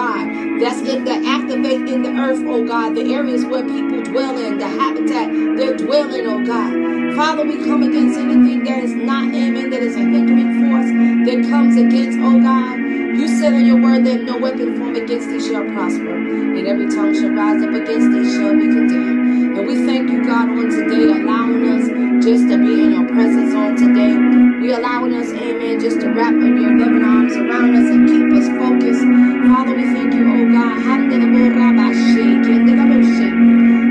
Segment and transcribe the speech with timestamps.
[0.00, 4.38] God, that's in the activate in the earth, oh God, the areas where people dwell
[4.38, 5.28] in, the habitat
[5.58, 6.72] they're dwelling, oh God.
[7.16, 10.88] Father, we come against anything that is not, amen, that is a hindering force
[11.28, 12.78] that comes against, oh God.
[12.78, 16.88] You said in your word that no weapon formed against thee shall prosper, and every
[16.88, 19.58] tongue shall rise up against thee shall be condemned.
[19.58, 23.54] And we thank you, God, on today allowing us just to be in your presence
[23.54, 24.12] on today.
[24.60, 28.48] We allowing us, amen, just to wrap your loving arms around us and keep us
[28.60, 29.04] focused.
[29.48, 30.76] Father, we thank you, oh God.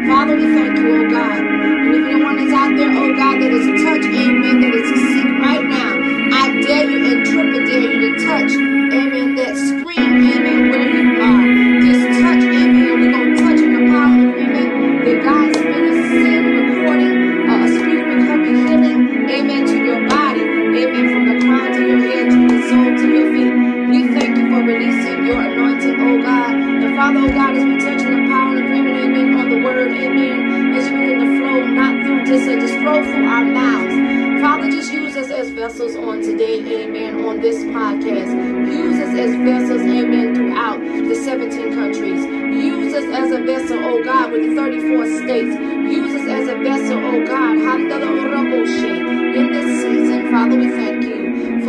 [0.08, 1.40] Father, we thank you, oh God.
[1.42, 5.32] And if anyone is out there, oh God, that is touch, amen, that is sick
[5.42, 5.98] right now,
[6.38, 8.52] I dare you and triple dare you to touch,
[8.94, 9.79] amen, that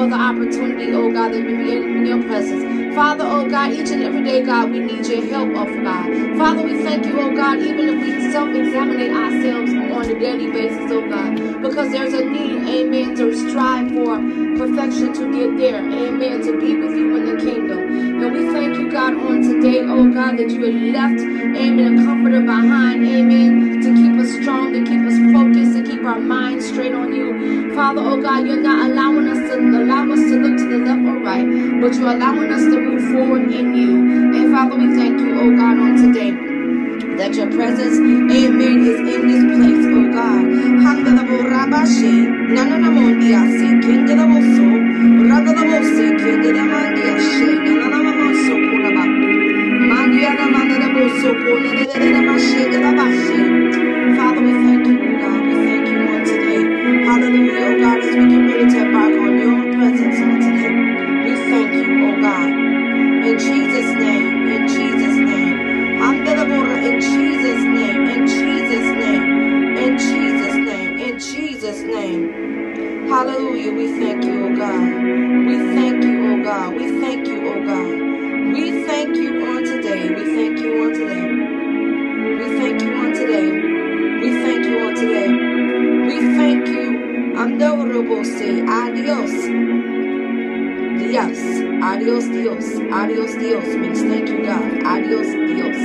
[0.00, 2.64] for the opportunity, oh God, that we be in your presence.
[2.94, 6.08] Father, oh God, each and every day, God, we need your help, oh God.
[6.38, 10.90] Father, we thank you, oh God, even if we self-examine ourselves on a daily basis,
[10.90, 14.16] oh God, because there's a need, amen, to strive for
[14.56, 17.78] perfection to get there, amen, to be with you in the kingdom.
[18.24, 22.04] And we thank you, God, on today, oh God, that you have left, amen, a
[22.06, 25.18] comforter behind, amen, to keep us strong, to keep us
[26.10, 27.72] our minds straight on you.
[27.72, 31.06] Father, oh God, you're not allowing us to allow us to look to the left
[31.06, 31.46] or right,
[31.80, 33.94] but you're allowing us to move forward in you.
[34.34, 36.32] And Father, we thank you, oh God, on today
[37.16, 40.42] that your presence, amen, is in this place, oh God.
[54.16, 54.99] Father, we thank you.
[59.90, 59.96] We
[61.50, 62.50] thank you, oh God.
[63.26, 65.58] In Jesus' name, in Jesus' name.
[66.00, 73.08] In Jesus' name, in Jesus' name, in Jesus' name, in Jesus' name.
[73.08, 73.72] Hallelujah.
[73.72, 74.94] We thank you, oh God.
[75.48, 76.74] We thank you, oh God.
[76.76, 78.54] We thank you, oh God.
[78.54, 80.08] We thank you on today.
[80.08, 81.26] We thank you on today.
[82.38, 83.50] We thank you on today.
[84.22, 85.28] We thank you on today.
[86.06, 86.90] We thank you.
[87.34, 89.59] Andorable say adios.
[92.00, 92.24] Dios.
[92.24, 92.64] Adios Dios.
[92.90, 94.82] Adios Dios means thank you God.
[94.84, 95.76] Adios Dios.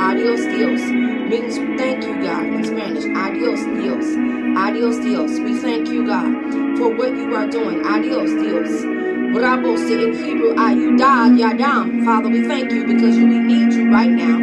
[0.00, 0.80] Adios Dios
[1.28, 3.04] means thank you God in Spanish.
[3.04, 4.16] Adios Dios.
[4.56, 5.38] Adios Dios.
[5.40, 7.84] We thank you God for what you are doing.
[7.84, 8.82] Adios Dios.
[9.34, 12.02] Bravo say in Hebrew, Ayudad Yadam.
[12.02, 14.38] Father, we thank you because we need you right now.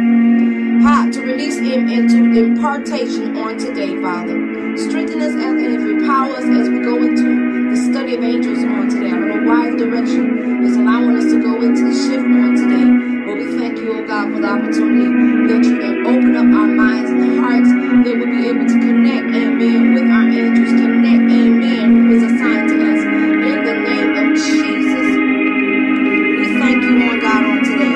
[0.86, 4.76] Ha, to release him into impartation on today, Father.
[4.76, 7.45] Strengthen us and empower us as we go into
[7.76, 9.08] the study of angels on today.
[9.08, 12.56] I don't know why the direction is allowing us to go into the shift on
[12.56, 12.88] today,
[13.28, 15.12] but we thank you, oh God, for the opportunity
[15.52, 19.28] that you can open up our minds and hearts that we'll be able to connect,
[19.28, 20.72] amen, with our angels.
[20.72, 23.02] Connect, amen, who is assigned to us.
[23.44, 25.08] In the name of Jesus.
[26.40, 27.86] We thank you, Lord God, on today.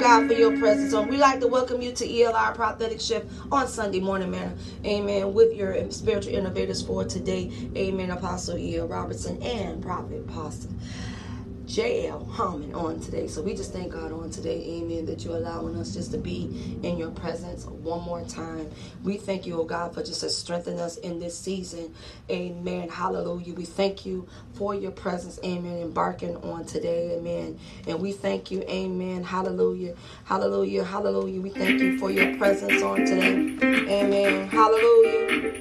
[0.00, 0.94] God, for your presence.
[0.94, 4.56] Um, we like to welcome you to ELR Prophetic Shift on Sunday morning, man.
[4.84, 5.34] Amen.
[5.34, 7.52] With your spiritual innovators for today.
[7.76, 8.10] Amen.
[8.10, 8.88] Apostle E.L.
[8.88, 10.68] Robertson and Prophet Pastor
[11.70, 12.24] J.L.
[12.24, 13.28] Harmon on today.
[13.28, 16.78] So we just thank God on today, amen, that you're allowing us just to be
[16.82, 18.68] in your presence one more time.
[19.04, 21.94] We thank you, oh God, for just to strengthen us in this season.
[22.28, 22.88] Amen.
[22.88, 23.54] Hallelujah.
[23.54, 27.56] We thank you for your presence, amen, embarking on today, amen.
[27.86, 29.22] And we thank you, amen.
[29.22, 29.94] Hallelujah.
[30.24, 30.82] Hallelujah.
[30.82, 31.40] Hallelujah.
[31.40, 33.56] We thank you for your presence on today.
[33.88, 34.48] Amen.
[34.48, 35.60] Hallelujah.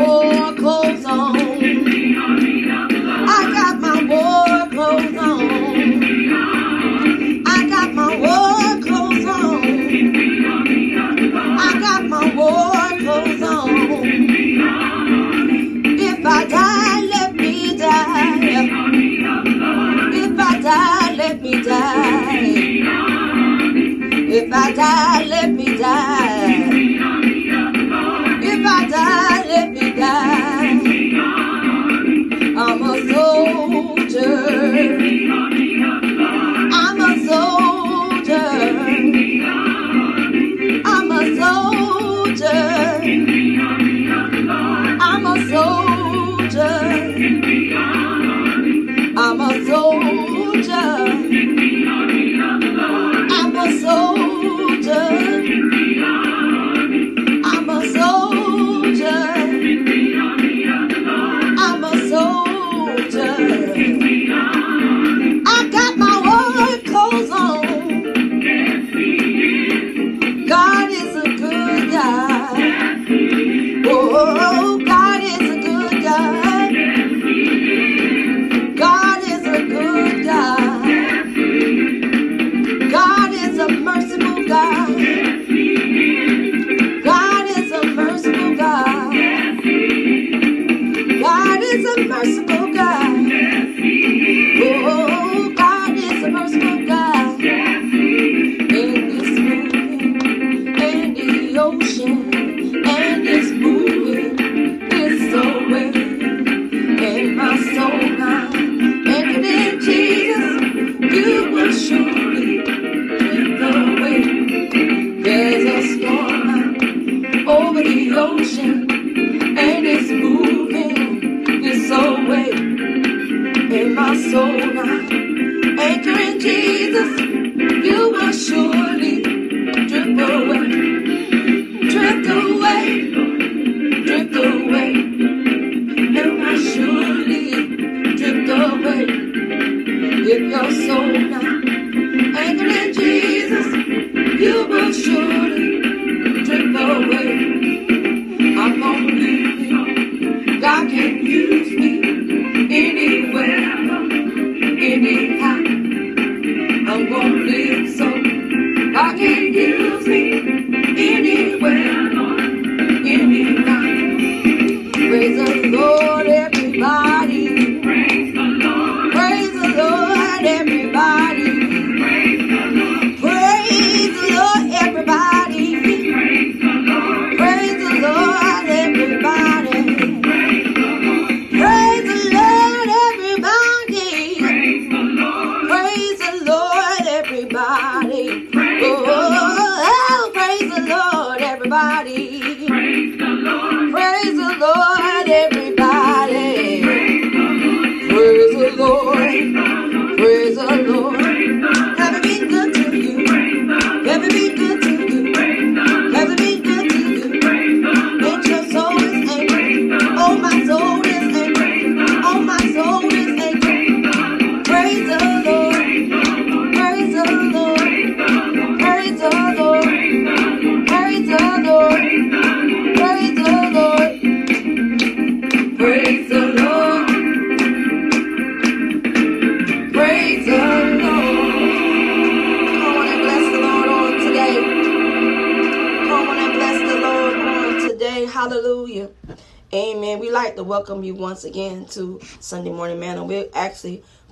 [0.00, 1.36] War clothes on.
[3.36, 5.40] I got my war clothes on.
[7.46, 9.60] I got my war clothes on.
[11.58, 13.70] I got my war clothes on.
[16.08, 18.68] If I die, let me die.
[20.22, 22.60] If I die, let me die.
[24.38, 26.39] If I die, let me die.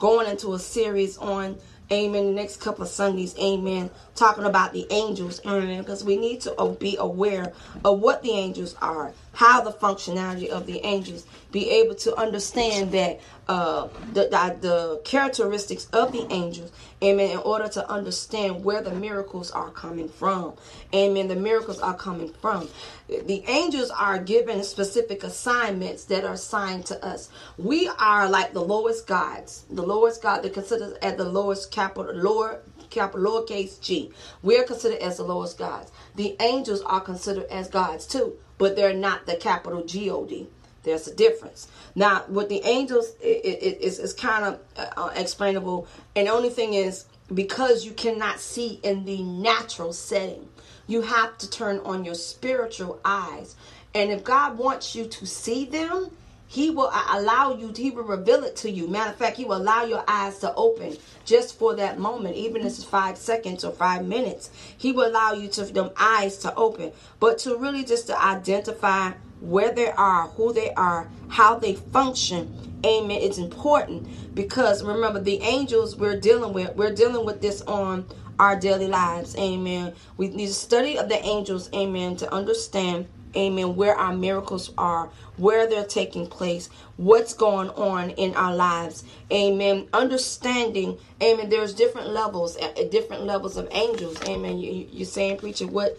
[0.08, 1.58] Going into a series on
[1.92, 2.26] Amen.
[2.26, 3.90] The next couple of Sundays, Amen.
[4.14, 5.80] Talking about the angels, Amen.
[5.80, 7.52] Because we need to be aware
[7.84, 12.90] of what the angels are, how the functionality of the angels, be able to understand
[12.90, 16.73] that uh, the, the the characteristics of the angels,
[17.04, 17.30] Amen.
[17.30, 20.54] In order to understand where the miracles are coming from,
[20.92, 21.28] Amen.
[21.28, 22.68] The miracles are coming from.
[23.07, 27.28] The angels are given specific assignments that are assigned to us.
[27.57, 32.12] We are like the lowest gods, the lowest God that considers as the lowest capital,
[32.12, 34.11] lower capital, lowercase g.
[34.42, 35.92] We are considered as the lowest gods.
[36.16, 40.48] The angels are considered as gods too, but they're not the capital G O D.
[40.82, 41.68] There's a difference.
[41.94, 45.86] Now, with the angels, it, it, it's, it's kind of uh, explainable.
[46.14, 50.48] And the only thing is, because you cannot see in the natural setting,
[50.86, 53.56] you have to turn on your spiritual eyes.
[53.94, 56.10] And if God wants you to see them,
[56.48, 58.88] he will allow you, he will reveal it to you.
[58.88, 62.62] Matter of fact, he will allow your eyes to open just for that moment, even
[62.62, 64.50] if it's five seconds or five minutes.
[64.76, 66.92] He will allow you to them eyes to open.
[67.20, 72.80] But to really just to identify where they are, who they are, how they function,
[72.84, 78.06] amen, it's important because remember the angels we're dealing with, we're dealing with this on
[78.38, 79.92] our daily lives, amen.
[80.16, 83.06] We need to study of the angels, amen, to understand
[83.38, 89.04] amen where our miracles are where they're taking place what's going on in our lives.
[89.33, 92.59] Amen understanding amen there's different levels
[92.90, 94.21] different levels of angels.
[94.28, 95.99] Amen you, you're saying preacher what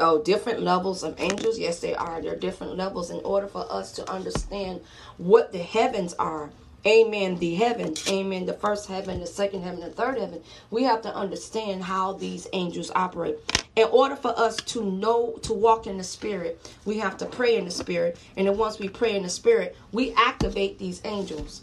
[0.00, 1.58] oh different levels of angels?
[1.58, 2.20] Yes they are.
[2.22, 4.80] There are different levels in order for us to understand
[5.18, 6.50] what the heavens are
[6.88, 7.38] Amen.
[7.38, 8.46] The heavens, amen.
[8.46, 10.42] The first heaven, the second heaven, the third heaven.
[10.70, 13.36] We have to understand how these angels operate.
[13.76, 17.56] In order for us to know to walk in the spirit, we have to pray
[17.56, 18.18] in the spirit.
[18.38, 21.60] And then once we pray in the spirit, we activate these angels.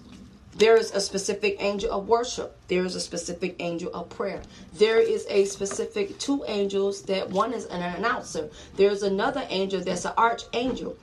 [0.57, 2.55] There is a specific angel of worship.
[2.67, 4.43] There is a specific angel of prayer.
[4.75, 8.49] There is a specific two angels that one is an announcer.
[8.75, 10.97] There's another angel that's an archangel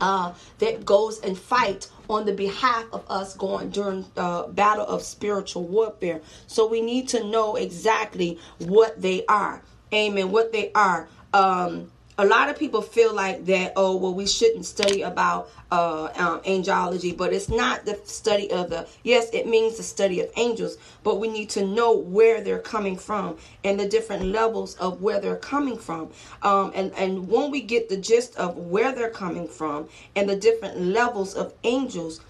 [0.00, 5.02] uh, that goes and fight on the behalf of us going during the battle of
[5.02, 6.20] spiritual warfare.
[6.46, 9.62] So we need to know exactly what they are.
[9.92, 10.30] Amen.
[10.30, 11.08] What they are.
[11.32, 16.08] Um, a lot of people feel like that oh well we shouldn't study about uh
[16.16, 20.30] um, angelology but it's not the study of the yes it means the study of
[20.36, 25.02] angels but we need to know where they're coming from and the different levels of
[25.02, 26.10] where they're coming from.
[26.42, 30.36] Um and and when we get the gist of where they're coming from and the
[30.36, 32.20] different levels of angels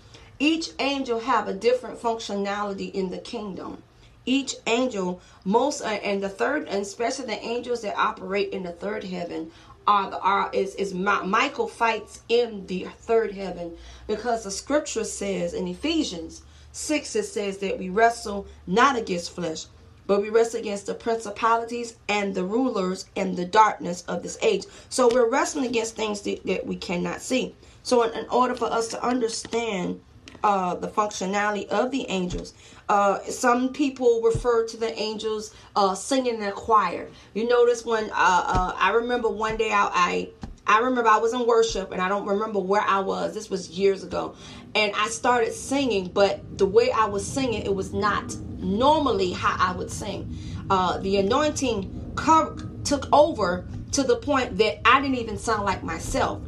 [0.40, 3.82] each angel have a different functionality in the kingdom.
[4.26, 8.72] Each angel, most uh, and the third, and especially the angels that operate in the
[8.72, 9.52] third heaven,
[9.86, 13.76] are the are is is Michael fights in the third heaven
[14.06, 19.66] because the scripture says in Ephesians six it says that we wrestle not against flesh
[20.06, 24.64] but we wrestle against the principalities and the rulers and the darkness of this age.
[24.88, 27.54] So we're wrestling against things that, that we cannot see.
[27.82, 30.00] So in, in, order for us to understand
[30.44, 32.52] uh, the functionality of the angels,
[32.90, 37.08] uh, some people refer to the angels uh, singing in a choir.
[37.32, 40.28] You notice when uh, uh, I remember one day I, I
[40.66, 43.32] I remember I was in worship and I don't remember where I was.
[43.32, 44.34] This was years ago.
[44.74, 49.56] And I started singing, but the way I was singing, it was not normally how
[49.58, 50.36] I would sing.
[50.70, 55.82] Uh, the anointing co- took over to the point that I didn't even sound like
[55.82, 56.40] myself.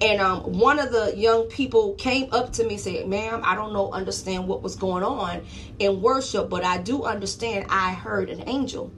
[0.00, 3.54] And um, one of the young people came up to me and said, Ma'am, I
[3.54, 5.44] don't know, understand what was going on
[5.78, 8.92] in worship, but I do understand I heard an angel.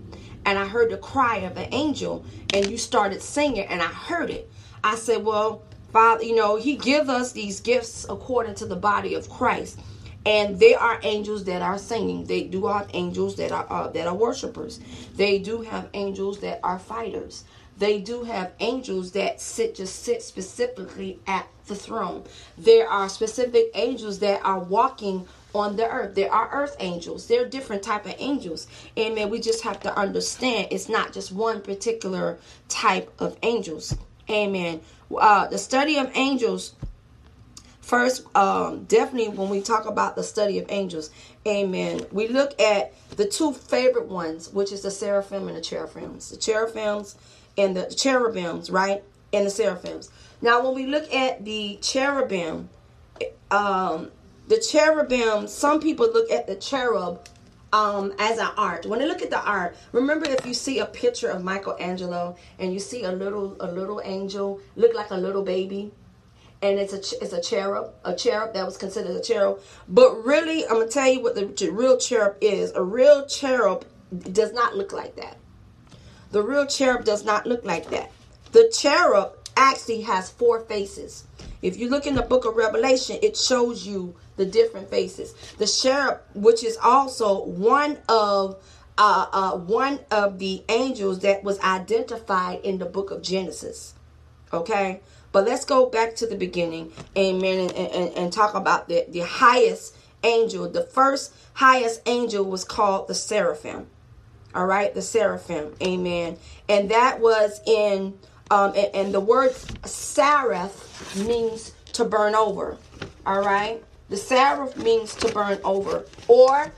[0.44, 4.30] And I heard the cry of an angel, and you started singing, and I heard
[4.30, 4.50] it.
[4.82, 9.14] I said, Well, Father, you know, He give us these gifts according to the body
[9.14, 9.78] of Christ
[10.26, 14.06] and there are angels that are singing they do have angels that are uh, that
[14.06, 14.80] are worshipers
[15.16, 17.44] they do have angels that are fighters
[17.80, 22.22] they do have angels that sit just sit specifically at the throne.
[22.58, 26.14] There are specific angels that are walking on the earth.
[26.14, 27.26] There are earth angels.
[27.26, 28.66] There are different type of angels.
[28.98, 33.96] Amen we just have to understand it's not just one particular type of angels.
[34.28, 34.82] Amen.
[35.10, 36.74] Uh, the study of angels
[37.80, 41.10] First, um, definitely when we talk about the study of angels,
[41.44, 46.30] amen, we look at the two favorite ones, which is the seraphim and the cherubims.
[46.30, 47.16] The cherubims
[47.56, 49.02] and the cherubims, right?
[49.32, 50.10] And the seraphims.
[50.42, 52.68] Now, when we look at the cherubim,
[53.50, 54.10] um,
[54.48, 57.28] the cherubim, some people look at the cherub
[57.72, 58.86] um, as an art.
[58.86, 62.72] When they look at the art, remember if you see a picture of Michelangelo and
[62.72, 65.92] you see a little a little angel look like a little baby,
[66.62, 69.60] and it's a it's a cherub, a cherub that was considered a cherub.
[69.88, 72.72] But really, I'm gonna tell you what the real cherub is.
[72.72, 73.84] A real cherub
[74.32, 75.36] does not look like that.
[76.30, 78.10] The real cherub does not look like that.
[78.52, 81.24] The cherub actually has four faces.
[81.62, 85.34] If you look in the book of Revelation, it shows you the different faces.
[85.58, 88.56] The cherub, which is also one of
[88.96, 93.94] uh, uh, one of the angels that was identified in the book of Genesis.
[94.52, 95.00] Okay,
[95.32, 99.20] but let's go back to the beginning, amen, and, and, and talk about the, the
[99.20, 100.68] highest angel.
[100.68, 103.86] The first highest angel was called the seraphim.
[104.54, 106.36] All right, the seraphim, amen.
[106.68, 108.18] And that was in,
[108.50, 112.76] um, and, and the word seraph means to burn over.
[113.26, 116.72] All right, the seraph means to burn over, or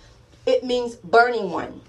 [0.45, 1.81] it means burning one.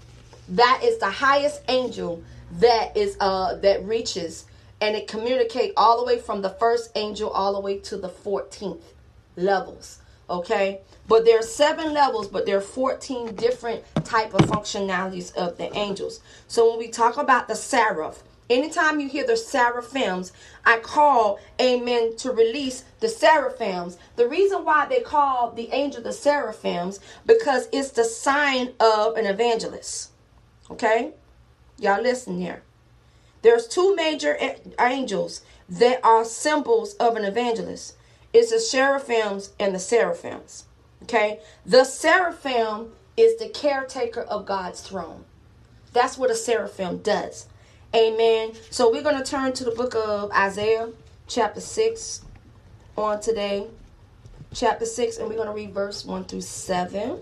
[0.48, 2.22] That is the highest angel
[2.60, 4.44] that is uh that reaches
[4.80, 8.08] and it communicate all the way from the first angel all the way to the
[8.08, 8.82] 14th
[9.36, 9.98] levels
[10.30, 15.56] okay but there are seven levels but there are 14 different type of functionalities of
[15.58, 16.20] the angels.
[16.48, 20.30] So when we talk about the seraph anytime you hear the seraphims
[20.66, 23.98] i call amen to release the seraphims.
[24.16, 29.26] The reason why they call the angel the seraphims because it's the sign of an
[29.26, 30.10] evangelist.
[30.70, 31.12] Okay?
[31.78, 32.62] Y'all listen here.
[33.42, 34.38] There's two major
[34.80, 37.94] angels that are symbols of an evangelist.
[38.32, 40.64] It's the seraphims and the seraphims.
[41.04, 41.40] Okay?
[41.66, 45.24] The seraphim is the caretaker of God's throne.
[45.92, 47.46] That's what a seraphim does.
[47.94, 48.52] Amen.
[48.70, 50.88] So we're going to turn to the book of Isaiah,
[51.28, 52.22] chapter 6,
[52.96, 53.66] on today.
[54.52, 57.20] Chapter 6, and we're going to read verse 1 through 7.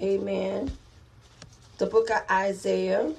[0.00, 0.72] Amen.
[1.78, 3.12] The book of Isaiah,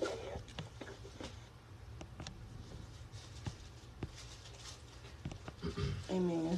[6.10, 6.58] Amen.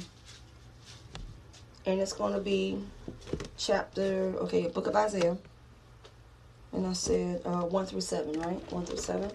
[1.88, 2.84] And it's going to be
[3.56, 5.38] chapter, okay, book of Isaiah.
[6.74, 8.60] And I said uh, 1 through 7, right?
[8.70, 9.30] 1 through 7.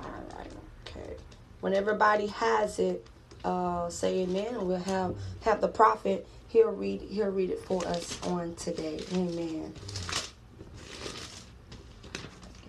[0.00, 0.50] All right,
[0.86, 1.16] okay.
[1.60, 3.06] When everybody has it,
[3.44, 4.66] uh, say amen.
[4.66, 9.04] We'll have, have the prophet, he'll read, he'll read it for us on today.
[9.12, 9.74] Amen.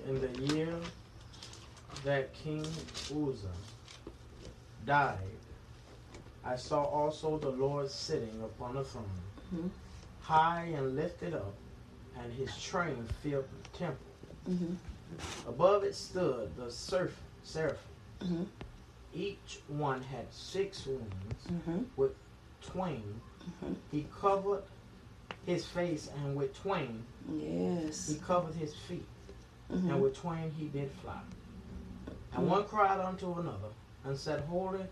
[0.05, 0.75] In the year
[2.03, 2.67] that King
[3.09, 3.47] Uzziah
[4.85, 5.36] died,
[6.47, 9.05] I saw also the Lord sitting upon a throne,
[9.53, 9.67] mm-hmm.
[10.21, 11.53] high and lifted up,
[12.17, 14.05] and his train filled the temple.
[14.49, 15.49] Mm-hmm.
[15.49, 17.79] Above it stood the seraph, seraphim.
[18.21, 18.43] Mm-hmm.
[19.13, 21.47] Each one had six wings.
[21.51, 21.79] Mm-hmm.
[21.97, 22.13] With
[22.61, 23.73] twain mm-hmm.
[23.91, 24.63] he covered
[25.45, 28.07] his face, and with twain Yes.
[28.07, 29.05] he covered his feet,
[29.69, 31.19] and with twain he did fly.
[32.33, 33.73] And one cried unto another,
[34.05, 34.85] and said, Holy,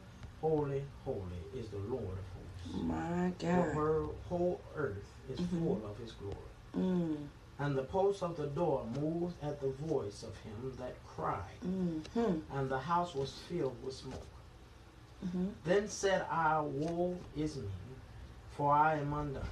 [0.49, 2.83] holy, holy is the Lord of hosts.
[2.83, 3.73] My The God.
[3.73, 5.59] whole- whole earth is Mhm.
[5.63, 6.35] full of his glory.
[6.77, 7.27] Mm.
[7.57, 12.39] And the post of the door moved at the voice of him that cried, Mm-hmm.
[12.57, 14.27] and the house was filled with smoke.
[15.25, 15.47] Mm-hmm.
[15.63, 17.69] Then said I, Woe is me,
[18.51, 19.47] for I am undone,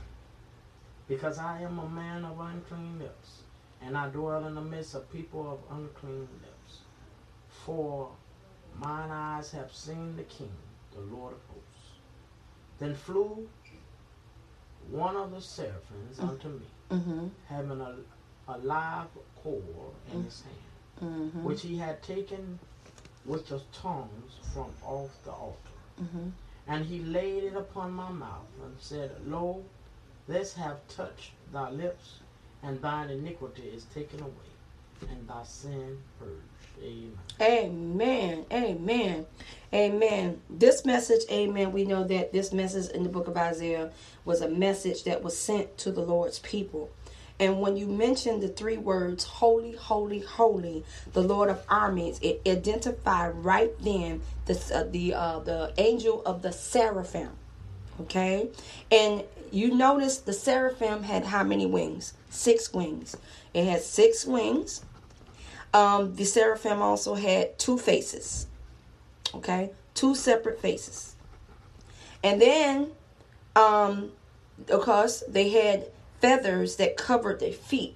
[1.08, 3.44] because I am a man of unclean lips,
[3.82, 6.82] and I dwell in the midst of people of unclean lips.
[7.66, 8.12] For
[8.78, 10.52] mine eyes have seen the King,
[10.96, 11.90] the Lord of hosts.
[12.80, 13.48] Then flew
[14.90, 17.28] one of the seraphims unto me, Mm-hmm.
[17.48, 17.96] having a,
[18.48, 19.08] a live
[19.42, 20.56] coal in his hand
[21.04, 21.44] Mm-hmm.
[21.44, 22.60] which he had taken
[23.26, 25.58] with the tongues from off the altar.
[26.02, 26.30] Mm-hmm.
[26.68, 29.64] And he laid it upon my mouth and said, Lo,
[30.28, 32.20] this have touched thy lips,
[32.62, 36.53] and thine iniquity is taken away, and thy sin purged.
[37.42, 38.46] Amen.
[38.52, 39.26] Amen.
[39.74, 40.42] Amen.
[40.50, 43.92] This message, amen, we know that this message in the book of Isaiah
[44.24, 46.92] was a message that was sent to the Lord's people.
[47.40, 52.42] And when you mention the three words, holy, holy, holy, the Lord of armies, it
[52.48, 57.32] identified right then the, uh, the, uh, the angel of the seraphim.
[58.02, 58.50] Okay?
[58.92, 62.14] And you notice the seraphim had how many wings?
[62.30, 63.18] Six wings.
[63.56, 64.86] It had six wings.
[65.74, 68.48] Um, the seraphim also had two faces.
[69.34, 69.72] Okay?
[69.94, 71.16] Two separate faces.
[72.24, 72.92] And then,
[73.56, 74.12] um,
[74.70, 75.88] of course, they had
[76.22, 77.96] feathers that covered their feet.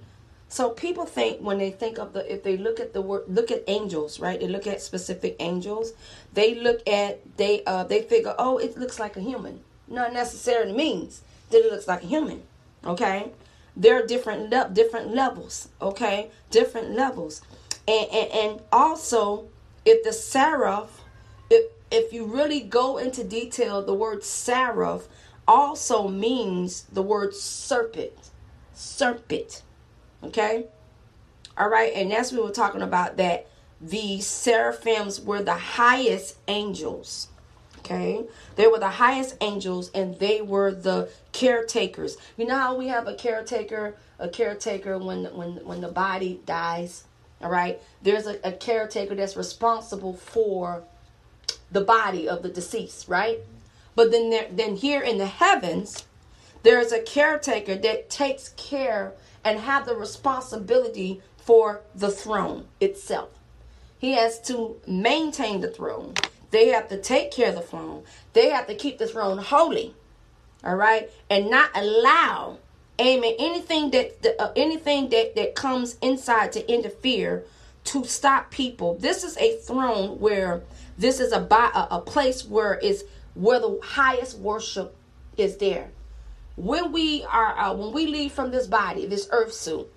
[0.50, 3.50] So people think when they think of the if they look at the word look
[3.50, 4.40] at angels, right?
[4.40, 5.92] They look at specific angels.
[6.32, 9.60] They look at they uh they figure, oh, it looks like a human.
[9.86, 12.42] Not necessarily means that it looks like a human.
[12.84, 13.30] Okay?
[13.76, 15.68] There are different le- different levels.
[15.82, 16.30] Okay?
[16.50, 17.42] Different levels.
[17.88, 19.48] And and, and also
[19.84, 21.00] if the seraph
[21.50, 25.08] if if you really go into detail, the word seraph
[25.46, 28.30] also means the word serpent.
[28.74, 29.62] Serpent.
[30.22, 30.66] Okay?
[31.56, 33.48] All right, and that's we were talking about that
[33.80, 37.28] the seraphims were the highest angels.
[37.78, 38.26] Okay?
[38.56, 42.16] They were the highest angels and they were the caretakers.
[42.36, 47.04] You know how we have a caretaker, a caretaker when when when the body dies,
[47.40, 47.80] all right?
[48.02, 50.82] There's a, a caretaker that's responsible for
[51.70, 53.40] the body of the deceased, right?
[53.94, 56.06] But then there, then here in the heavens,
[56.62, 59.12] there's a caretaker that takes care
[59.44, 63.30] and have the responsibility for the throne itself.
[63.98, 66.14] He has to maintain the throne.
[66.50, 68.04] They have to take care of the throne.
[68.32, 69.94] They have to keep the throne holy.
[70.64, 71.10] All right?
[71.28, 72.58] And not allow
[73.00, 77.44] amen anything that uh, anything that that comes inside to interfere
[77.84, 78.94] to stop people.
[78.94, 80.62] This is a throne where
[80.98, 84.96] this is a a, a place where is where the highest worship
[85.36, 85.90] is there.
[86.56, 89.88] When we are uh, when we leave from this body, this earth suit,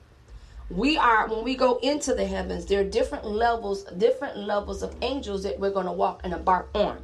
[0.72, 4.96] we are when we go into the heavens there are different levels different levels of
[5.02, 6.98] angels that we're going to walk and embark on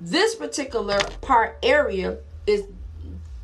[0.00, 2.64] this particular part area is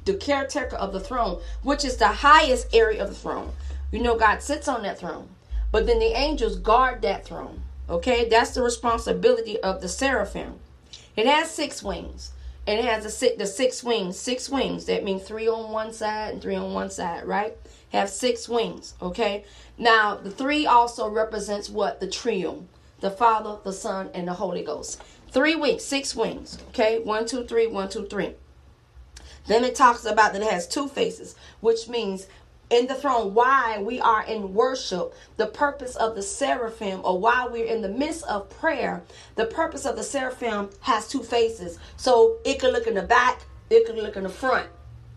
[0.05, 3.53] the caretaker of the throne which is the highest area of the throne
[3.91, 5.29] you know god sits on that throne
[5.73, 10.55] but then the angels guard that throne okay that's the responsibility of the seraphim
[11.17, 12.33] it has six wings
[12.67, 15.93] and it has the six, the six wings six wings that means three on one
[15.93, 17.57] side and three on one side right
[17.91, 18.95] have six wings.
[19.03, 19.45] Okay.
[19.79, 22.65] Now the three also represents what the trio:
[23.01, 25.03] the Father, the Son, and the Holy Ghost.
[25.31, 26.59] Three wings, six wings.
[26.69, 26.99] Okay.
[27.01, 27.67] One, two, three.
[27.67, 28.35] One, two, three.
[29.47, 32.27] Then it talks about that it has two faces, which means
[32.71, 37.47] in the throne, why we are in worship, the purpose of the seraphim, or why
[37.51, 39.03] we're in the midst of prayer,
[39.35, 41.79] the purpose of the seraphim has two faces.
[41.97, 44.69] So it could look in the back, it could look in the front.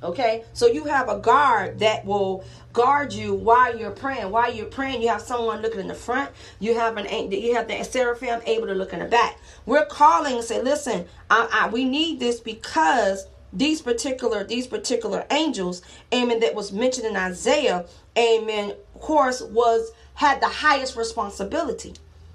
[0.02, 4.32] Okay, so you have a guard that will guard you while you're praying.
[4.32, 6.30] While you're praying, you have someone looking in the front.
[6.60, 9.40] You have an you have the seraphim able to look in the back.
[9.66, 15.26] We're calling and say, listen, I, I, we need this because these particular these particular
[15.30, 15.82] angels,
[16.14, 17.86] amen, that was mentioned in Isaiah,
[18.18, 21.94] amen, of course, was had the highest responsibility.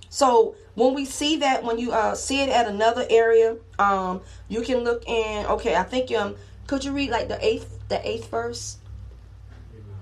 [0.09, 4.63] So when we see that, when you uh, see it at another area, um, you
[4.63, 5.45] can look in.
[5.47, 6.37] Okay, I think um.
[6.69, 8.77] Could you read like the eighth the eighth verse?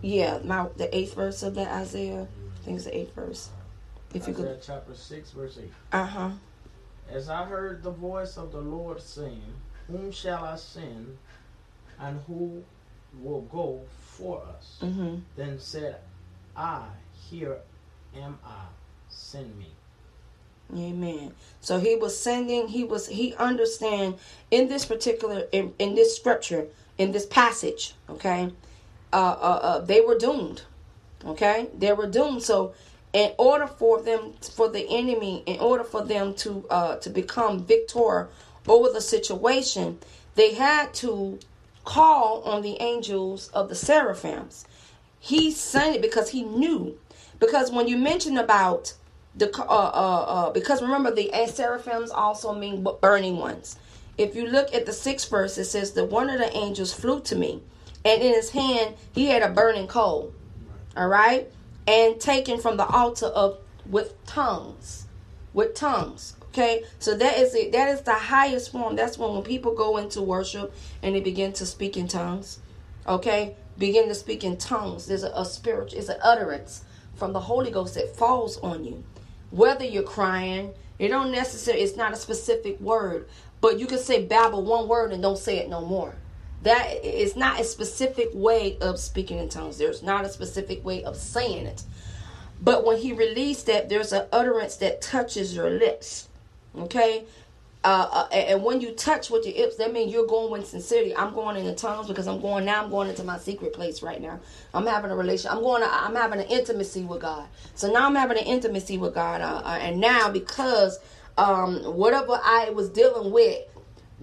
[0.03, 2.27] Yeah, my the eighth verse of that Isaiah.
[2.27, 3.51] I think it's the eighth verse.
[4.13, 5.73] If you could chapter six, verse eight.
[5.93, 6.31] Uh-huh.
[7.09, 9.55] As I heard the voice of the Lord saying,
[9.89, 11.17] Whom shall I send,
[12.01, 12.65] and who
[13.21, 14.79] will go for us.
[14.83, 15.17] Mm-hmm.
[15.37, 15.97] Then said
[16.57, 16.87] I,
[17.31, 17.59] Here
[18.17, 18.65] am I,
[19.09, 19.69] send me.
[20.75, 21.33] Amen.
[21.61, 24.19] So he was sending, he was, he understand
[24.51, 26.67] in this particular, in, in this scripture,
[26.99, 28.51] in this passage, okay,
[29.13, 30.63] uh, uh, uh, they were doomed.
[31.25, 32.43] Okay, they were doomed.
[32.43, 32.75] So,
[33.13, 37.65] in order for them, for the enemy, in order for them to uh, to become
[37.65, 38.29] victor
[38.69, 39.99] over the situation,
[40.35, 41.39] they had to
[41.85, 44.67] call on the angels of the seraphims.
[45.21, 46.99] He sent it because he knew.
[47.39, 48.95] Because when you mention about
[49.37, 53.77] the uh, uh, uh, because remember the seraphims also mean burning ones.
[54.17, 57.21] If you look at the sixth verse, it says that one of the angels flew
[57.23, 57.63] to me,
[58.05, 60.33] and in his hand he had a burning coal.
[60.97, 61.51] All right,
[61.87, 65.07] and taken from the altar of with tongues,
[65.53, 66.36] with tongues.
[66.57, 67.73] Okay, so that is it.
[67.73, 68.97] That is the highest form.
[68.97, 72.61] That's when when people go into worship and they begin to speak in tongues.
[73.07, 75.05] Okay, begin to speak in tongues.
[75.05, 76.83] There's a, a spiritual, it's an utterance
[77.15, 79.05] from the Holy Ghost that falls on you.
[79.51, 81.83] Whether you're crying, it don't necessarily.
[81.83, 83.29] It's not a specific word,
[83.61, 86.15] but you can say babble one word and don't say it no more.
[86.63, 89.77] That is not a specific way of speaking in tongues.
[89.77, 91.83] There's not a specific way of saying it.
[92.63, 96.29] But when he released that, there's an utterance that touches your lips.
[96.79, 97.25] Okay?
[97.85, 101.17] Uh, uh, and when you touch with your lips, that means you're going with sincerity.
[101.17, 102.83] I'm going into tongues because I'm going now.
[102.83, 104.41] I'm going into my secret place right now.
[104.75, 105.53] I'm having a relation.
[105.53, 105.83] I'm going.
[105.83, 107.47] To, I'm having an intimacy with God.
[107.77, 109.41] So now I'm having an intimacy with God.
[109.41, 110.99] Uh, uh and now because
[111.39, 113.63] um, whatever I was dealing with,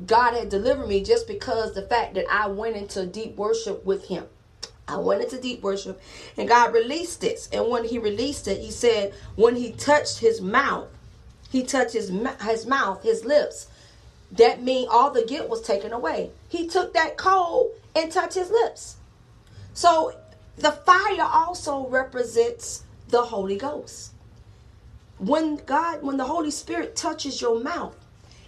[0.06, 4.08] God had delivered me just because the fact that I went into deep worship with
[4.08, 4.26] Him.
[4.88, 6.02] I went into deep worship
[6.36, 7.48] and God released this.
[7.54, 10.90] And when He released it, He said, when He touched His mouth,
[11.54, 12.12] He touched His,
[12.42, 13.68] his mouth, His lips.
[14.32, 16.32] That mean all the guilt was taken away.
[16.50, 18.96] He took that coal and touched His lips.
[19.76, 20.16] So
[20.58, 24.14] the fire also represents the Holy Ghost.
[25.20, 27.96] When God, when the Holy Spirit touches your mouth,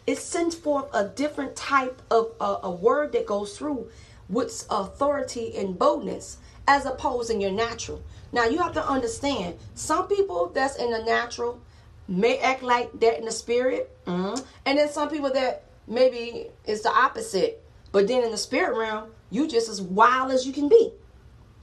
[0.08, 3.88] it sends forth a different type of a word that goes through
[4.28, 6.38] with authority and boldness
[6.68, 8.02] as opposed in your natural.
[8.32, 11.62] Now you have to understand some people that's in the natural
[12.08, 14.42] may act like that in the spirit, mm-hmm.
[14.66, 17.62] and then some people that maybe it's the opposite.
[17.92, 20.92] But then in the spirit realm, you just as wild as you can be.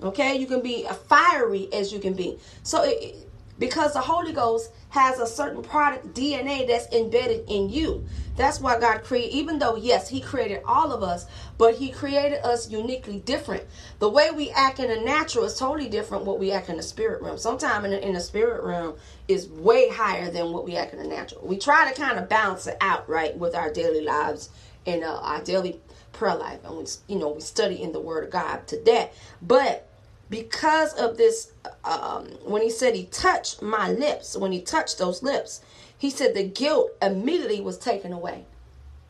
[0.02, 2.38] Okay, you can be as fiery as you can be.
[2.62, 3.28] So it,
[3.59, 8.05] because the Holy Ghost has a certain product DNA that's embedded in you.
[8.37, 11.27] That's why God created, even though, yes, He created all of us,
[11.59, 13.64] but He created us uniquely different.
[13.99, 16.83] The way we act in the natural is totally different what we act in the
[16.83, 17.38] spirit realm.
[17.38, 18.95] Sometimes in the, in the spirit realm
[19.29, 21.47] is way higher than what we act in the natural.
[21.47, 24.51] We try to kind of balance it out, right, with our daily lives
[24.87, 25.81] and uh, our daily
[26.12, 26.61] prayer life.
[26.64, 29.12] And we, you know, we study in the Word of God to that.
[29.42, 29.88] But
[30.31, 31.53] because of this
[31.85, 35.61] um, when he said he touched my lips when he touched those lips
[36.03, 38.45] he said the guilt immediately was taken away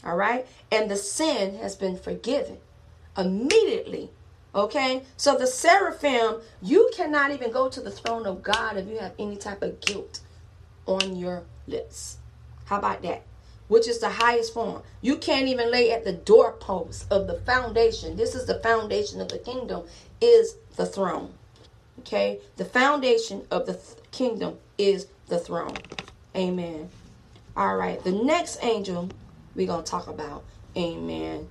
[0.05, 2.59] all right and the sin has been forgiven
[3.17, 4.11] immediately
[4.55, 8.99] okay so the seraphim you cannot even go to the throne of god if you
[8.99, 10.21] have any type of guilt
[10.85, 12.19] on your lips
[12.67, 13.23] how about that
[13.69, 14.83] which is the highest form.
[15.01, 18.17] You can't even lay at the doorpost of the foundation.
[18.19, 19.85] This is the foundation of the kingdom
[20.21, 21.33] is the throne.
[22.01, 22.41] Okay?
[22.59, 25.75] The foundation of the th- kingdom is the throne.
[26.37, 26.89] Amen.
[27.57, 28.03] All right.
[28.03, 29.11] The next angel
[29.55, 30.45] we're going to talk about.
[30.77, 31.47] Amen.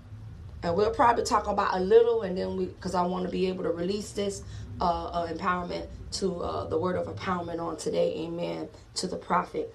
[0.64, 3.48] And we'll probably talk about a little, and then we, because I want to be
[3.48, 4.44] able to release this
[4.80, 8.16] uh, uh, empowerment to uh, the word of empowerment on today.
[8.26, 8.68] Amen.
[8.96, 9.74] To the prophet.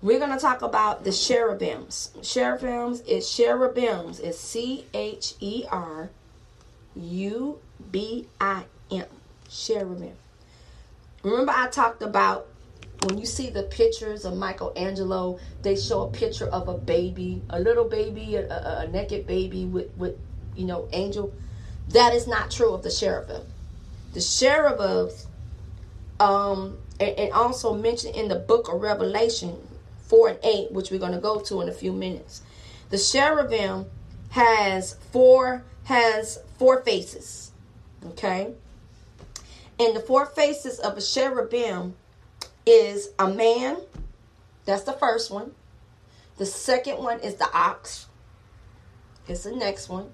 [0.00, 2.10] We're going to talk about the cherubims.
[2.22, 6.10] Cherubims is cherubims is C H E R
[6.94, 7.58] U
[7.90, 9.06] B I M.
[9.50, 10.14] Cherubim.
[11.22, 12.47] Remember, I talked about
[13.04, 17.60] when you see the pictures of Michelangelo, they show a picture of a baby, a
[17.60, 20.16] little baby, a, a, a naked baby with, with,
[20.56, 21.32] you know, angel.
[21.90, 23.42] That is not true of the cherubim.
[24.14, 25.26] The cherubims,
[26.18, 29.56] um, and, and also mentioned in the book of Revelation
[30.08, 32.42] 4 and 8, which we're going to go to in a few minutes.
[32.90, 33.86] The cherubim
[34.30, 37.52] has four has four faces.
[38.08, 38.52] Okay?
[39.80, 41.94] And the four faces of a cherubim
[42.68, 43.78] is a man.
[44.64, 45.52] That's the first one.
[46.36, 48.06] The second one is the ox.
[49.26, 50.10] It's the next one.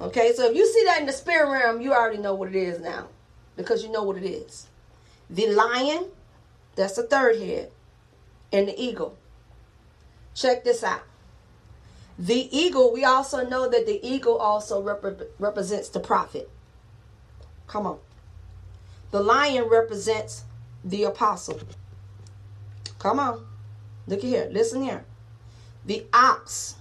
[0.00, 2.56] Okay, so if you see that in the spirit realm, you already know what it
[2.56, 3.08] is now
[3.56, 4.68] because you know what it is.
[5.28, 6.06] The lion,
[6.76, 7.70] that's the third head,
[8.52, 9.16] and the eagle.
[10.34, 11.02] Check this out.
[12.18, 16.48] The eagle, we also know that the eagle also rep- represents the prophet.
[17.66, 17.98] Come on.
[19.10, 20.44] The lion represents
[20.88, 21.60] the apostle.
[22.98, 23.46] Come on.
[24.06, 24.48] Look at here.
[24.50, 25.04] Listen here.
[25.84, 26.76] The ox.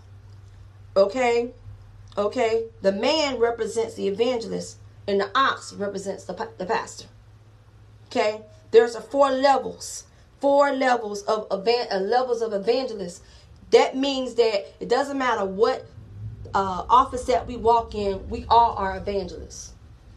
[0.95, 1.51] Okay.
[2.17, 2.65] Okay.
[2.81, 7.07] The man represents the evangelist, and the ox represents the, the pastor.
[8.07, 8.41] Okay.
[8.71, 10.05] There's a four levels.
[10.39, 13.21] Four levels of evan- uh, levels of evangelists.
[13.71, 15.85] That means that it doesn't matter what
[16.53, 19.73] uh, office that we walk in, we all are evangelists.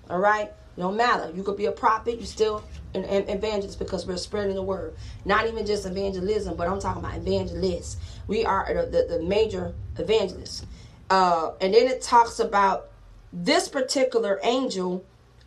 [0.09, 0.53] All right?
[0.81, 1.31] No matter.
[1.37, 2.65] You could be a prophet, you still
[2.95, 4.95] an, an evangelist because we're spreading the word.
[5.27, 7.99] Not even just evangelism, but I'm talking about evangelists.
[8.27, 10.65] We are the, the, the major evangelists.
[11.11, 12.89] Uh, and then it talks about
[13.31, 15.05] this particular angel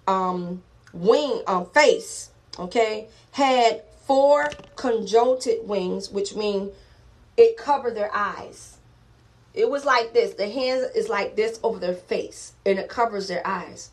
[0.08, 0.62] um,
[0.94, 6.72] wing um, face, okay, had four conjuncted wings, which mean
[7.38, 8.78] it covered their eyes.
[9.56, 10.36] It was like this.
[10.36, 13.90] The hands is like this over their face, and it covers their eyes.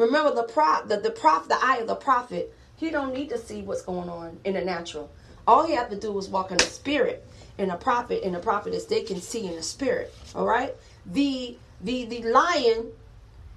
[0.00, 2.54] Remember the prop, the, the prof, the eye of the prophet.
[2.76, 5.10] He don't need to see what's going on in the natural.
[5.46, 7.26] All he have to do is walk in the spirit.
[7.58, 10.14] And a prophet and a prophetess, they can see in the spirit.
[10.34, 10.74] All right.
[11.04, 12.92] The the the lion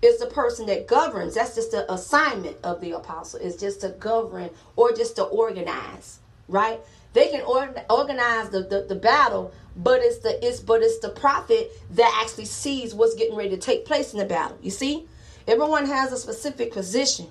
[0.01, 1.36] is the person that governs.
[1.36, 3.39] That's just the assignment of the apostle.
[3.39, 6.19] Is just to govern or just to organize.
[6.49, 6.82] Right.
[7.13, 11.10] They can or, organize the, the, the battle, but it's the it's but it's the
[11.10, 14.58] prophet that actually sees what's getting ready to take place in the battle.
[14.62, 15.08] You see,
[15.47, 17.27] everyone has a specific position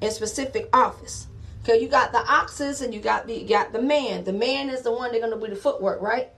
[0.00, 1.28] and specific office.
[1.62, 4.24] Okay, you got the oxes and you got the you got the man.
[4.24, 6.28] The man is the one that's gonna do the footwork, right?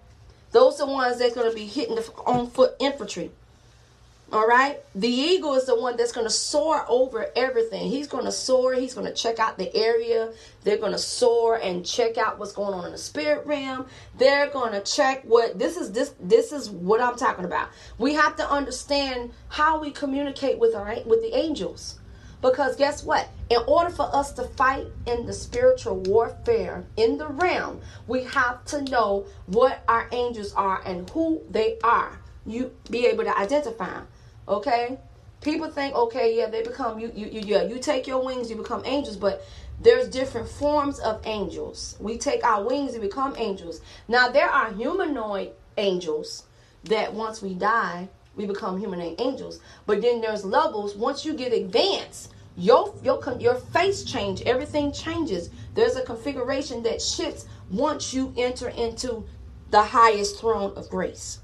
[0.52, 3.30] Those are the ones that's gonna be hitting the on foot infantry.
[4.32, 4.80] All right.
[4.96, 7.88] The eagle is the one that's going to soar over everything.
[7.88, 8.74] He's going to soar.
[8.74, 10.32] He's going to check out the area.
[10.64, 13.86] They're going to soar and check out what's going on in the spirit realm.
[14.18, 15.92] They're going to check what this is.
[15.92, 17.68] This this is what I'm talking about.
[17.98, 22.00] We have to understand how we communicate with our with the angels.
[22.42, 23.28] Because guess what?
[23.48, 28.64] In order for us to fight in the spiritual warfare in the realm, we have
[28.66, 32.20] to know what our angels are and who they are.
[32.44, 34.08] You be able to identify them.
[34.48, 34.98] Okay?
[35.40, 38.56] People think, okay, yeah, they become you, you, you yeah, you take your wings, you
[38.56, 39.44] become angels, but
[39.80, 41.96] there's different forms of angels.
[42.00, 43.80] We take our wings and become angels.
[44.08, 46.44] Now there are humanoid angels
[46.84, 49.60] that once we die, we become humanoid angels.
[49.86, 50.94] But then there's levels.
[50.94, 54.42] Once you get advanced, your your your face change.
[54.42, 55.50] Everything changes.
[55.74, 59.24] There's a configuration that shifts once you enter into
[59.70, 61.40] the highest throne of grace.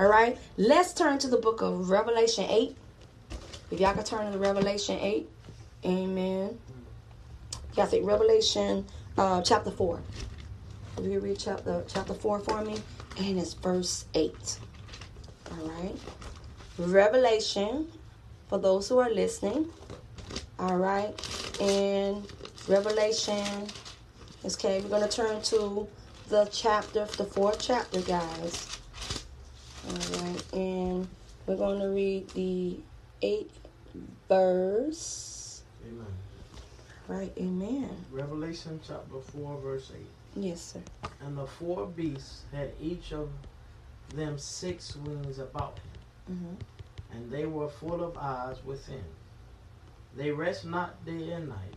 [0.00, 2.74] All right, let's turn to the book of Revelation 8.
[3.70, 5.28] If y'all can turn to Revelation 8,
[5.84, 6.58] amen.
[7.76, 8.86] Y'all say Revelation
[9.18, 10.00] uh, chapter 4.
[10.96, 12.78] Will you read chapter, chapter 4 for me?
[13.18, 14.58] And it's verse 8.
[15.50, 15.94] All right,
[16.78, 17.86] Revelation,
[18.48, 19.68] for those who are listening,
[20.58, 21.12] all right,
[21.60, 22.26] and
[22.66, 23.66] Revelation,
[24.46, 25.86] okay, we're going to turn to
[26.30, 28.79] the chapter, the fourth chapter, guys.
[29.88, 31.08] All right, and
[31.46, 32.76] we're going to read the
[33.22, 33.58] eighth
[34.28, 35.62] verse.
[35.86, 36.06] Amen.
[37.08, 37.90] Right, amen.
[38.12, 40.06] Revelation chapter 4, verse 8.
[40.36, 41.10] Yes, sir.
[41.24, 43.28] And the four beasts had each of
[44.14, 47.16] them six wings about him, Mm-hmm.
[47.16, 49.02] and they were full of eyes within.
[50.16, 51.74] They rest not day and night,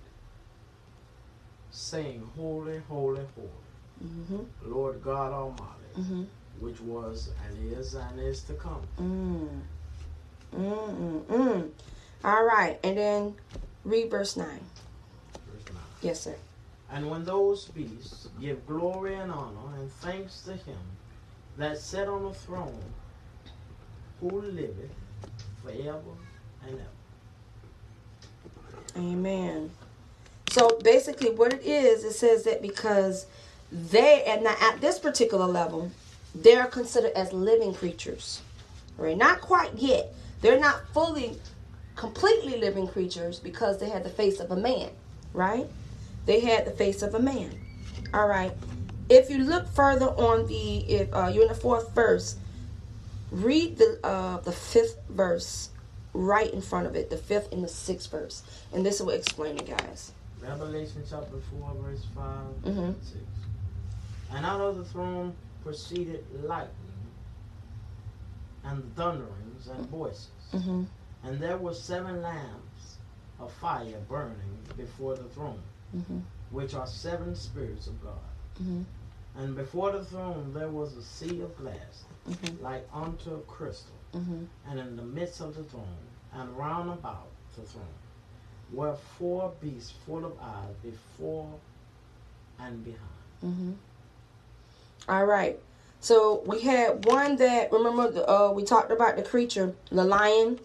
[1.71, 3.49] saying, Holy, holy, holy,
[4.05, 4.71] Mm-hmm.
[4.71, 6.23] Lord God Almighty, Mm-hmm.
[6.63, 8.81] Which was and is and is to come.
[8.99, 9.59] Mm.
[10.55, 11.69] Mm, mm, mm.
[12.23, 13.35] All right, and then
[13.83, 14.47] read verse 9.
[14.47, 15.75] Verse 9.
[16.01, 16.35] Yes, sir.
[16.89, 20.77] And when those beasts give glory and honor and thanks to him
[21.57, 22.79] that sat on the throne,
[24.21, 24.91] who liveth
[25.63, 25.99] forever
[26.65, 26.87] and ever.
[28.95, 29.71] Amen.
[30.49, 33.25] So basically, what it is, it says that because
[33.71, 35.91] they, and now at this particular level,
[36.35, 38.41] they are considered as living creatures.
[38.97, 39.17] Right?
[39.17, 40.13] Not quite yet.
[40.41, 41.37] They're not fully,
[41.95, 44.89] completely living creatures because they had the face of a man.
[45.33, 45.67] Right?
[46.25, 47.59] They had the face of a man.
[48.13, 48.51] All right.
[49.09, 52.37] If you look further on the, if uh, you're in the fourth verse,
[53.31, 55.69] read the uh, the fifth verse
[56.13, 59.57] right in front of it, the fifth and the sixth verse, and this will explain
[59.57, 60.11] it, guys.
[60.39, 62.25] Revelation chapter 4, verse 5
[62.65, 62.77] Mhm.
[62.85, 63.17] and 6.
[64.31, 65.33] And out of the throne
[65.63, 66.77] proceeded lightning
[68.63, 70.29] and thunderings and voices.
[70.53, 70.83] Mm-hmm.
[71.23, 72.97] And there were seven lamps
[73.39, 75.61] of fire burning before the throne,
[75.95, 76.19] Mm-hmm.
[76.49, 78.13] which are seven spirits of God.
[78.59, 78.81] Mm-hmm.
[79.37, 82.63] And before the throne there was a sea of glass, Mm-hmm.
[82.63, 84.45] like unto crystal, Mm-hmm.
[84.69, 85.97] and in the midst of the throne,
[86.33, 87.85] and round about the throne,
[88.71, 91.49] were four beasts full of eyes before
[92.59, 93.77] and behind.
[95.09, 95.59] All right.
[95.99, 100.59] So we had one that remember the, uh, we talked about the creature, the lion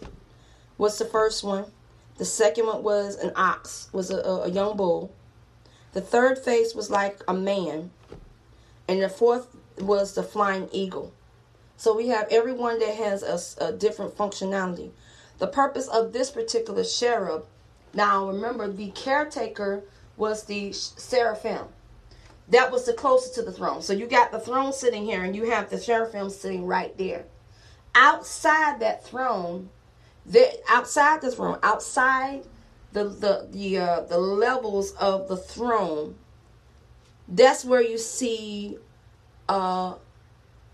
[0.77, 1.65] was the first one.
[2.17, 5.13] The second one was an ox, was a, a young bull.
[5.93, 7.91] The third face was like a man,
[8.87, 11.13] and the fourth was the flying eagle.
[11.77, 14.91] So we have everyone that has a, a different functionality.
[15.37, 17.45] The purpose of this particular cherub,
[17.93, 19.83] now remember the caretaker
[20.17, 21.67] was the seraphim
[22.49, 23.81] that was the closest to the throne.
[23.81, 27.25] So you got the throne sitting here, and you have the seraphim sitting right there.
[27.95, 29.69] Outside that throne,
[30.25, 32.45] the outside the throne, outside
[32.91, 36.15] the the the uh, the levels of the throne,
[37.27, 38.77] that's where you see
[39.47, 39.95] uh,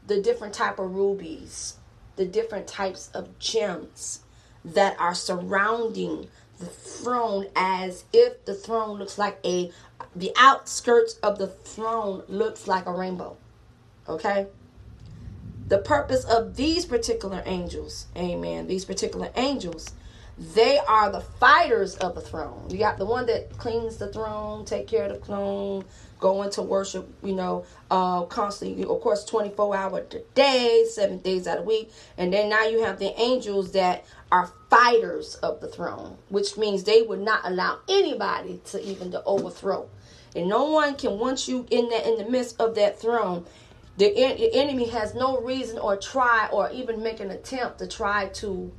[0.07, 1.77] the different type of rubies,
[2.15, 4.21] the different types of gems
[4.63, 6.27] that are surrounding
[6.59, 9.71] the throne as if the throne looks like a
[10.15, 13.37] the outskirts of the throne looks like a rainbow.
[14.07, 14.47] Okay?
[15.67, 19.93] The purpose of these particular angels, amen, these particular angels,
[20.37, 22.67] they are the fighters of the throne.
[22.69, 25.85] You got the one that cleans the throne, take care of the throne,
[26.19, 31.47] go into worship, you know, uh, constantly, of course, 24 hours a day, seven days
[31.47, 31.91] out of week.
[32.17, 36.83] And then now you have the angels that are fighters of the throne, which means
[36.83, 39.87] they would not allow anybody to even to overthrow.
[40.35, 43.45] And no one can want you in that in the midst of that throne.
[43.97, 48.27] The, the enemy has no reason or try or even make an attempt to try
[48.27, 48.71] to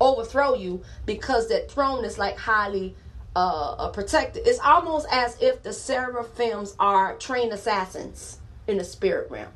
[0.00, 2.94] overthrow you because that throne is like highly
[3.34, 4.46] uh, uh, protected.
[4.46, 9.50] It's almost as if the seraphims are trained assassins in the spirit realm.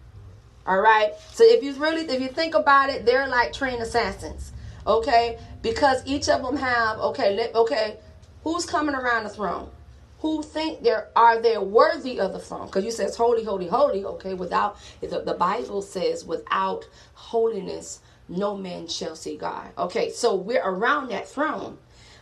[0.66, 1.12] All right.
[1.32, 4.52] So if you really, if you think about it, they're like trained assassins.
[4.86, 7.96] Okay, because each of them have okay, let, okay,
[8.42, 9.70] who's coming around the throne?
[10.18, 12.66] Who think they're are they worthy of the throne?
[12.66, 14.04] Because you says holy, holy, holy.
[14.04, 19.68] Okay, without the, the Bible says without holiness, no man shall see God.
[19.78, 21.78] Okay, so we're around that throne,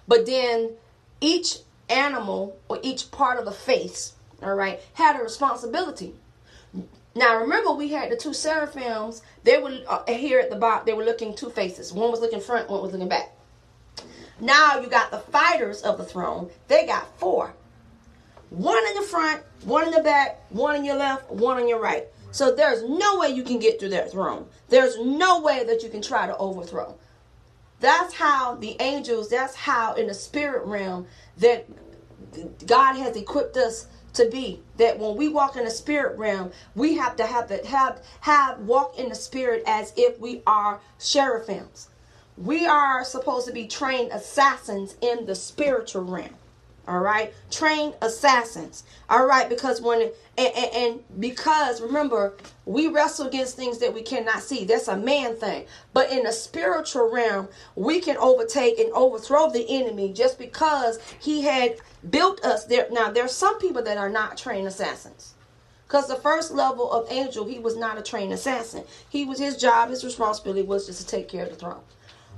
[0.09, 0.73] but then
[1.21, 1.59] each
[1.89, 6.15] animal or each part of the face, all right, had a responsibility.
[7.15, 9.23] Now remember, we had the two seraphims.
[9.45, 10.87] They were uh, here at the bottom.
[10.87, 11.93] They were looking two faces.
[11.93, 12.71] One was looking front.
[12.71, 13.37] One was looking back.
[14.41, 16.51] Now you got the fighters of the throne.
[16.69, 17.55] They got four.
[18.51, 21.81] One in the front, one in the back, one in your left, one on your
[21.81, 22.07] right.
[22.33, 24.47] So there's no way you can get through their throne.
[24.69, 26.97] There's no way that you can try to overthrow.
[27.81, 31.07] That's how the angels, that's how in the spirit realm
[31.39, 31.67] that
[32.67, 36.97] God has equipped us to be that when we walk in the spirit realm we
[36.97, 41.89] have to have that have have walk in the spirit as if we are seraphims.
[42.37, 46.35] We are supposed to be trained assassins in the spiritual realm
[46.89, 47.33] all right?
[47.51, 49.49] Trained assassins all right?
[49.49, 52.35] Because when and, and, and, because remember
[52.65, 54.65] we wrestle against things that we cannot see.
[54.65, 55.67] That's a man thing.
[55.93, 61.43] But in the spiritual realm we can overtake and overthrow the enemy just because he
[61.43, 61.77] had
[62.11, 65.35] built us there now there's some people that are not trained assassins.
[65.87, 68.85] Because the first level of angel he was not a trained assassin.
[69.09, 71.83] He was his job his responsibility was just to take care of the throne.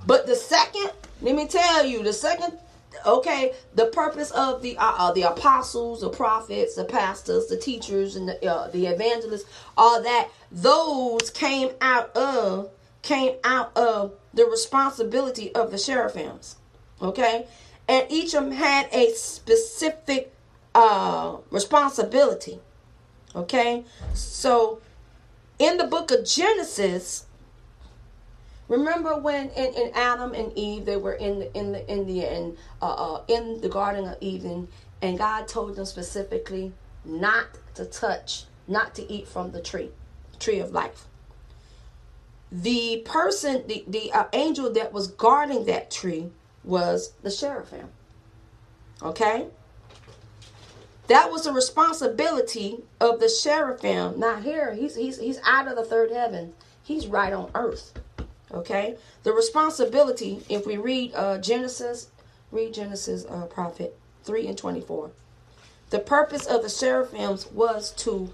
[0.07, 0.91] But the second
[1.23, 2.59] let me tell you the second
[3.07, 8.17] okay the purpose of the uh, uh, the apostles the prophets the pastors the teachers
[8.17, 9.45] and the, uh, the evangelists
[9.77, 12.71] all that those came out of
[13.03, 16.57] came out of the responsibility of the seraphims
[17.03, 17.47] okay
[17.89, 20.32] and each of them had a specific
[20.74, 22.61] uh, responsibility.
[23.37, 24.80] Okay, so
[25.59, 27.26] in the book of Genesis,
[28.68, 32.20] remember when in, in Adam and Eve they were in the in the in the
[32.20, 34.68] in, uh, uh, in the Garden of Eden,
[35.03, 36.72] and God told them specifically
[37.05, 39.91] not to touch, not to eat from the tree,
[40.39, 41.07] tree of life.
[42.53, 46.30] The person, the the uh, angel that was guarding that tree
[46.65, 47.89] was the seraphim.
[49.03, 49.47] Okay?
[51.07, 54.19] That was the responsibility of the seraphim.
[54.19, 54.75] Not here.
[54.75, 56.55] He's he's he's out of the third heaven.
[56.83, 57.93] He's right on earth.
[58.53, 58.97] Okay?
[59.23, 62.09] The responsibility, if we read uh, Genesis,
[62.51, 65.11] read Genesis uh, prophet 3 and 24.
[65.91, 68.33] The purpose of the seraphims was to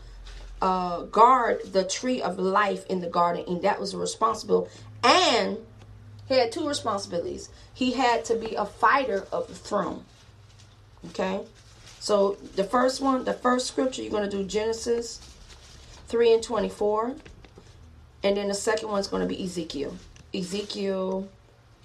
[0.63, 4.69] uh, guard the tree of life in the garden, and that was responsible.
[5.03, 5.59] And
[6.31, 7.51] he had two responsibilities.
[7.75, 10.05] He had to be a fighter of the throne.
[11.09, 11.41] Okay?
[11.99, 15.19] So the first one, the first scripture, you're going to do Genesis
[16.07, 17.17] 3 and 24.
[18.23, 19.97] And then the second one's going to be Ezekiel.
[20.33, 21.29] Ezekiel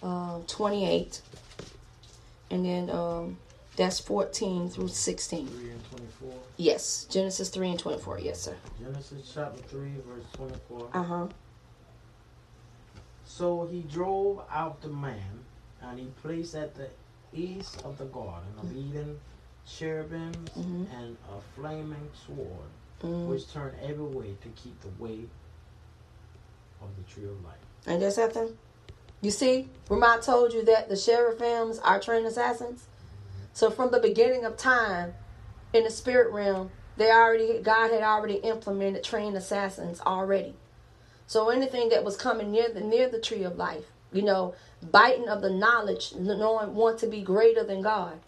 [0.03, 1.21] uh, 28.
[2.51, 3.37] And then um,
[3.77, 5.47] That's 14 through 16.
[5.47, 6.33] 3 and 24.
[6.57, 8.19] Yes, Genesis 3 and 24.
[8.19, 8.55] Yes, sir.
[8.79, 10.89] Genesis chapter 3, verse 24.
[10.93, 11.27] Uh huh.
[13.37, 15.43] So he drove out the man,
[15.81, 16.87] and he placed at the
[17.33, 19.19] east of the garden of Eden
[19.67, 20.87] cherubims Mhm.
[20.93, 22.69] and a flaming sword,
[23.01, 23.27] Mm.
[23.27, 25.27] which turned every way to keep the way
[26.81, 27.59] of the tree of life.
[27.85, 28.57] And there's something.
[29.19, 32.87] You see, I told you that the cherubims are trained assassins.
[33.51, 35.13] So from the beginning of time,
[35.73, 40.55] in the spirit realm, they already God had already implemented trained assassins already.
[41.27, 44.55] So anything that was coming near the near the tree of life, you know,
[44.91, 48.19] biting of the knowledge, knowing want to be greater than God,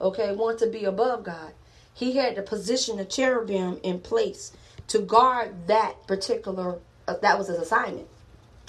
[0.00, 1.52] okay, want to be above God.
[1.94, 4.52] He had to position the cherubim in place
[4.88, 6.78] to guard that particular.
[7.06, 8.08] Uh, that was his assignment.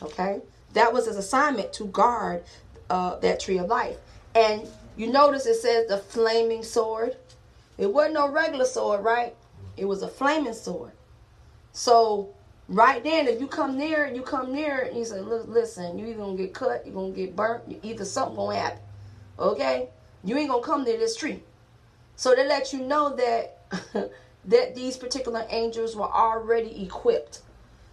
[0.02, 0.42] Okay,
[0.74, 2.44] that was his assignment to guard
[2.90, 3.98] uh, that tree of life.
[4.36, 7.16] And you notice it says the flaming sword.
[7.78, 9.36] It wasn't no regular sword, right?
[9.78, 10.92] It was a flaming sword.
[11.74, 12.34] So
[12.72, 16.08] right then, if you come near, you come near, and you say, "Look, listen, you
[16.08, 18.80] either gonna get cut, you're gonna get burnt, you- either something gonna happen."
[19.38, 19.90] Okay,
[20.24, 21.44] you ain't gonna come near this tree.
[22.16, 23.58] So they let you know that
[24.46, 27.42] that these particular angels were already equipped.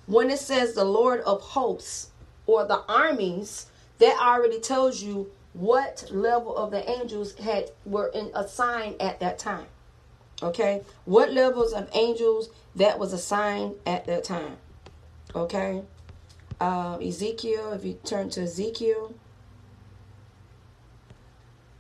[0.07, 2.11] When it says the Lord of hosts
[2.47, 3.67] or the armies,
[3.99, 9.39] that already tells you what level of the angels had were in assigned at that
[9.39, 9.67] time.
[10.43, 14.57] Okay, what levels of angels that was assigned at that time.
[15.43, 15.83] Okay,
[16.61, 17.73] uh, Ezekiel.
[17.73, 19.15] If you turn to Ezekiel,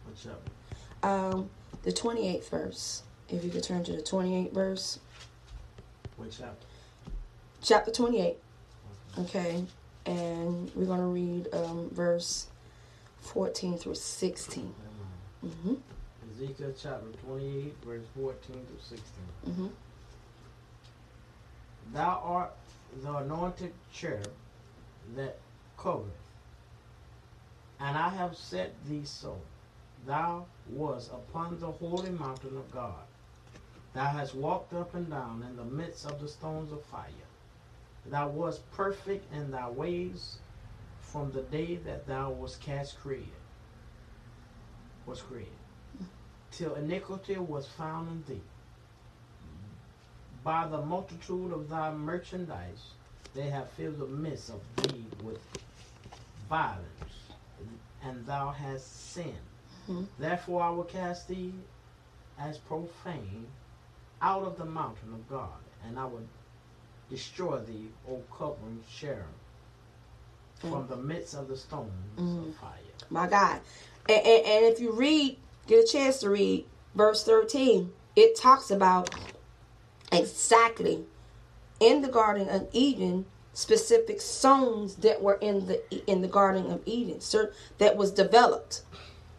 [0.04, 0.52] What chapter?
[1.02, 1.50] um,
[1.82, 3.02] the twenty eighth verse.
[3.28, 5.00] If you could turn to the twenty eighth verse,
[6.16, 6.66] What chapter?
[7.60, 8.36] chapter twenty eight.
[9.18, 9.64] Okay,
[10.06, 12.46] and we're gonna read um, verse
[13.20, 14.72] fourteen through sixteen.
[15.44, 15.74] Mm-hmm.
[16.32, 19.00] Ezekiel chapter 28, verse 14 through 16.
[19.48, 19.66] Mm-hmm.
[21.92, 22.52] Thou art
[22.96, 24.30] the anointed cherub
[25.14, 25.38] that
[25.76, 26.06] covereth,
[27.80, 29.40] and I have set thee so.
[30.06, 33.04] Thou was upon the holy mountain of God.
[33.94, 37.10] Thou hast walked up and down in the midst of the stones of fire.
[38.06, 40.38] Thou wast perfect in thy ways
[41.00, 43.28] from the day that thou wast cast created.
[45.06, 45.52] Was created.
[46.00, 46.06] Mm.
[46.50, 48.42] Till iniquity was found in thee
[50.48, 52.92] by the multitude of thy merchandise,
[53.34, 55.38] they have filled the midst of thee with
[56.48, 56.86] violence,
[58.02, 59.34] and thou hast sinned.
[59.86, 60.06] Mhm.
[60.18, 61.52] Therefore I will cast thee
[62.38, 63.46] as profane
[64.22, 66.26] out of the mountain of God, and I will
[67.10, 69.26] destroy thee, O covering cherub,
[70.60, 72.48] from the midst of the stones Mhm.
[72.48, 72.78] of fire.
[73.10, 73.60] My God.
[74.08, 75.36] And, and, and if you read,
[75.66, 79.14] get a chance to read verse 13, it talks about
[80.12, 81.04] exactly
[81.80, 83.26] in the Garden of Eden
[83.58, 88.82] specific stones that were in the in the Garden of Eden, sir, that was developed.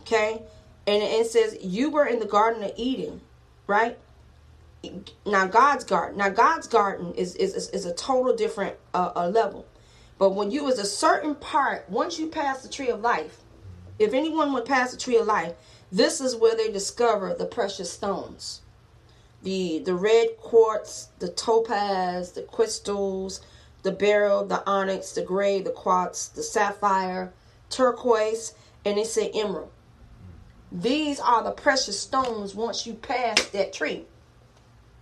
[0.02, 0.42] Okay?
[0.86, 3.22] And it says you were in the Garden of Eden,
[3.66, 3.98] right?
[5.26, 6.18] Now God's garden.
[6.18, 9.66] Now God's garden is is is, is a total different uh, level.
[10.18, 13.38] But when you was a certain part, once you pass the tree of life,
[14.00, 15.54] if anyone would pass the tree of life,
[15.94, 18.62] this is where they discover the precious stones.
[19.44, 23.42] The the red quartz, the topaz, the crystals,
[23.84, 27.34] the beryl, the onyx, the gray, the quartz, the sapphire,
[27.70, 28.54] turquoise,
[28.86, 29.72] and they say emerald.
[30.72, 34.06] These are the precious stones once you pass that tree.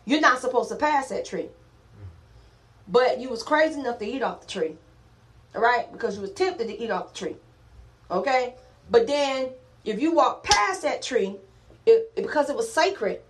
[0.06, 1.50] You're not supposed to pass that tree.
[2.88, 4.78] But you was crazy enough to eat off the tree.
[5.54, 5.92] All right?
[5.92, 7.36] Because you was tempted to eat off the tree.
[8.10, 8.56] Okay?
[8.90, 9.50] But then
[9.84, 11.36] if you walk past that tree,
[11.86, 13.22] it, because it was sacred,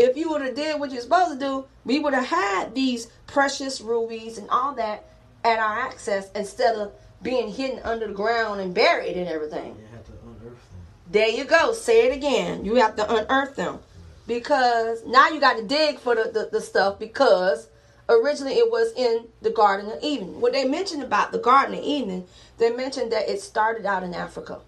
[0.00, 3.08] if you would have did what you're supposed to do, we would have had these
[3.26, 5.04] precious rubies and all that
[5.44, 6.92] at our access instead of
[7.22, 9.76] being hidden under the ground and buried and everything.
[9.78, 10.80] You had to unearth them.
[11.10, 11.72] There you go.
[11.72, 12.64] Say it again.
[12.64, 13.80] You have to unearth them.
[14.26, 17.68] Because now you got to dig for the, the, the stuff because
[18.08, 20.40] originally it was in the Garden of Eden.
[20.40, 22.24] What they mentioned about the Garden of Eden,
[22.58, 24.60] they mentioned that it started out in Africa.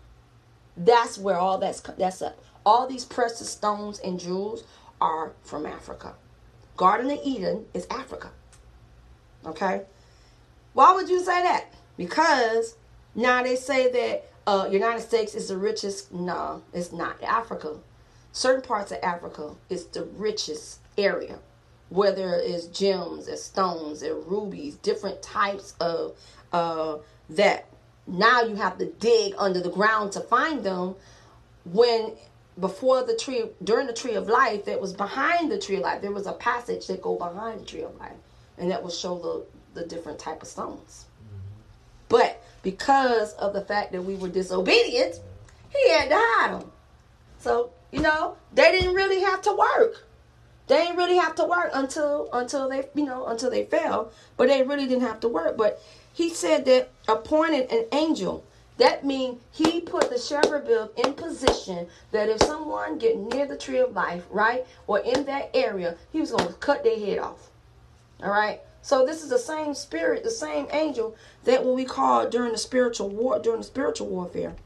[0.76, 2.42] That's where all that's that's up.
[2.64, 4.64] All these precious stones and jewels
[5.02, 6.14] are from Africa.
[6.76, 8.30] Garden of Eden is Africa.
[9.44, 9.82] Okay?
[10.74, 11.66] Why would you say that?
[11.96, 12.76] Because
[13.14, 16.12] now they say that uh, United States is the richest.
[16.12, 17.20] No, it's not.
[17.22, 17.76] Africa,
[18.30, 21.38] certain parts of Africa is the richest area,
[21.90, 26.16] where there is gems and stones and rubies, different types of
[26.52, 26.98] uh,
[27.30, 27.66] that.
[28.06, 30.94] Now you have to dig under the ground to find them.
[31.64, 32.12] When
[32.60, 36.02] before the tree during the tree of life that was behind the tree of life
[36.02, 38.12] there was a passage that go behind the tree of life
[38.58, 41.06] and that will show the the different type of stones.
[42.10, 45.18] But because of the fact that we were disobedient
[45.70, 46.70] he had to hide them
[47.38, 50.04] so you know they didn't really have to work.
[50.66, 54.48] They didn't really have to work until until they you know until they fell but
[54.48, 55.56] they really didn't have to work.
[55.56, 55.82] But
[56.12, 58.44] he said that appointed an angel
[58.78, 63.78] that means he put the cherubim in position that if someone get near the tree
[63.78, 67.50] of life, right, or in that area, he was going to cut their head off.
[68.22, 68.60] All right.
[68.82, 72.58] So this is the same spirit, the same angel that when we call during the
[72.58, 74.56] spiritual war, during the spiritual warfare,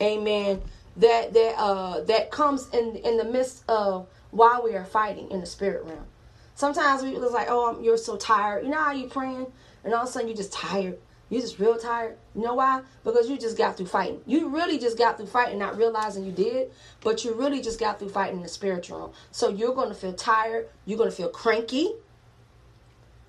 [0.00, 0.60] Amen.
[0.96, 5.40] That that uh that comes in in the midst of while we are fighting in
[5.40, 6.06] the spirit realm.
[6.54, 8.64] Sometimes we was like, oh, you're so tired.
[8.64, 9.46] You know how you praying,
[9.82, 10.98] and all of a sudden you're just tired.
[11.34, 12.16] You're just real tired.
[12.36, 12.82] You know why?
[13.02, 14.20] Because you just got through fighting.
[14.24, 16.70] You really just got through fighting, not realizing you did,
[17.00, 19.12] but you really just got through fighting in the spiritual realm.
[19.32, 20.68] So you're going to feel tired.
[20.86, 21.90] You're going to feel cranky.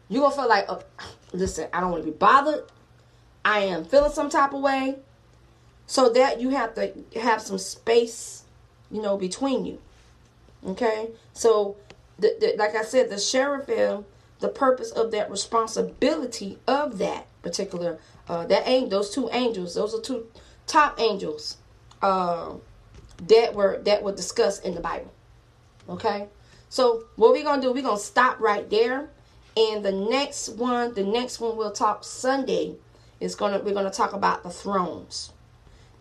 [0.07, 0.83] You're going to feel like, oh,
[1.33, 2.65] listen, I don't want to be bothered.
[3.43, 4.99] I am feeling some type of way.
[5.87, 8.43] So that you have to have some space,
[8.91, 9.81] you know, between you.
[10.63, 11.09] Okay?
[11.33, 11.77] So,
[12.19, 14.05] the, the, like I said, the cherubim,
[14.45, 19.95] the purpose of that responsibility of that particular uh, that angel, those two angels, those
[19.95, 20.27] are two
[20.67, 21.57] top angels
[22.03, 22.53] uh,
[23.23, 25.11] that were that were discussed in the Bible.
[25.89, 26.27] Okay,
[26.69, 27.73] so what we're gonna do?
[27.73, 29.09] We're gonna stop right there,
[29.57, 32.75] and the next one, the next one we'll talk Sunday
[33.19, 35.33] is gonna we're gonna talk about the thrones.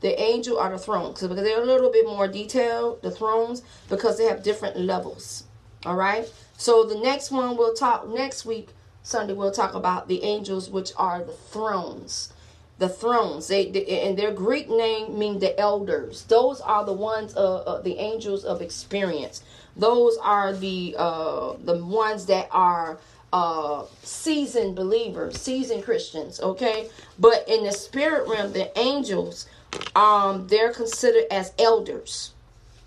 [0.00, 3.00] The angel are the thrones, because they're a little bit more detailed.
[3.00, 5.44] The thrones because they have different levels.
[5.86, 6.30] All right.
[6.56, 8.68] So the next one we'll talk next week
[9.04, 12.32] Sunday we'll talk about the angels, which are the thrones.
[12.78, 16.22] The thrones, they, they and their Greek name mean the elders.
[16.24, 19.44] Those are the ones, uh, uh, the angels of experience.
[19.76, 22.98] Those are the uh, the ones that are
[23.32, 26.40] uh, seasoned believers, seasoned Christians.
[26.40, 26.88] Okay,
[27.18, 29.46] but in the spirit realm, the angels,
[29.94, 32.32] um, they're considered as elders.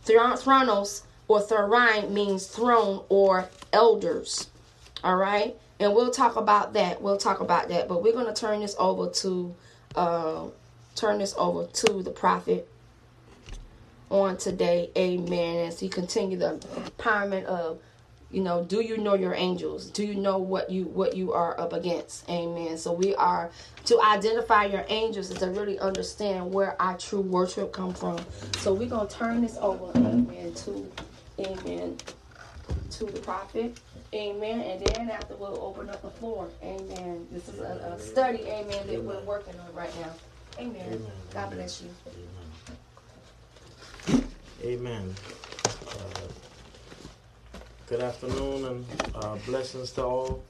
[0.03, 4.49] Thronos or Therine means throne or elders.
[5.03, 7.01] All right and we'll talk about that.
[7.01, 7.87] We'll talk about that.
[7.87, 9.55] But we're going to turn this over to
[9.95, 10.45] uh,
[10.95, 12.67] turn this over to the prophet
[14.09, 14.89] on today.
[14.97, 15.67] Amen.
[15.67, 17.79] As he continue the empowerment of
[18.29, 21.57] you know do you know your angels do you know what you what you are
[21.61, 23.49] up against amen so we are
[23.85, 28.19] to identify your angels is to really understand where our true worship come from
[28.57, 30.91] so we're gonna turn this over amen to
[31.39, 31.97] amen
[32.89, 33.79] to the prophet
[34.13, 34.61] Amen.
[34.61, 36.47] And then after we'll open up the floor.
[36.63, 37.27] Amen.
[37.31, 40.13] This is a, a study, amen, that we're working on right now.
[40.59, 40.81] Amen.
[40.85, 41.11] amen.
[41.33, 41.89] God bless you.
[44.07, 44.29] Amen.
[44.63, 45.15] amen.
[45.87, 46.27] Uh,
[47.87, 48.85] good afternoon and
[49.15, 50.43] uh, blessings to all.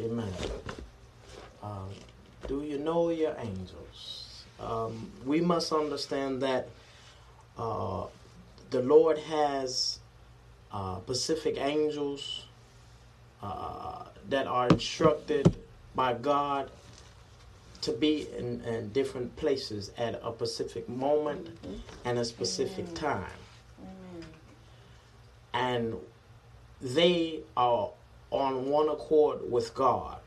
[0.00, 0.32] Amen.
[1.62, 1.90] Um,
[2.46, 4.44] do you know your angels?
[4.58, 6.68] Um, we must understand that
[7.58, 8.06] uh,
[8.70, 9.98] the Lord has
[10.72, 12.44] uh, Pacific angels
[13.42, 15.56] uh, that are instructed
[15.94, 16.70] by God
[17.80, 21.76] to be in, in, different places at a specific moment mm-hmm.
[22.04, 22.94] and a specific Amen.
[22.94, 23.40] time.
[23.80, 24.26] Amen.
[25.54, 25.96] And
[26.80, 27.90] they are
[28.30, 30.18] on one accord with God.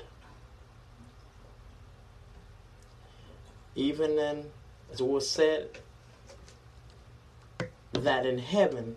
[3.75, 4.45] Even in,
[4.91, 5.77] as it was said,
[7.93, 8.95] that in heaven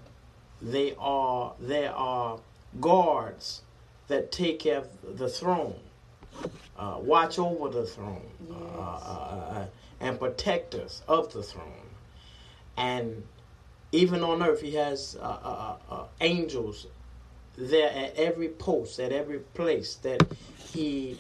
[0.62, 2.38] they are there are
[2.80, 3.62] guards
[4.08, 5.78] that take care of the throne,
[6.78, 9.02] uh, watch over the throne, uh, yes.
[9.02, 9.66] uh, uh,
[10.00, 11.72] and protect us of the throne.
[12.76, 13.22] And
[13.92, 16.86] even on earth, He has uh, uh, angels
[17.56, 20.22] there at every post, at every place that
[20.72, 21.16] He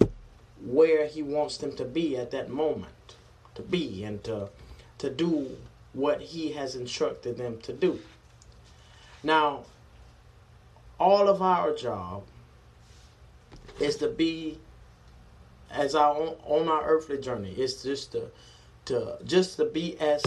[0.64, 3.16] where He wants them to be at that moment,
[3.54, 4.48] to be and to
[4.98, 5.56] to do
[5.94, 7.98] what He has instructed them to do.
[9.22, 9.64] Now,
[11.00, 12.24] all of our job
[13.80, 14.58] is to be
[15.70, 18.30] as our on, our earthly journey It's just to
[18.86, 20.22] to just to be as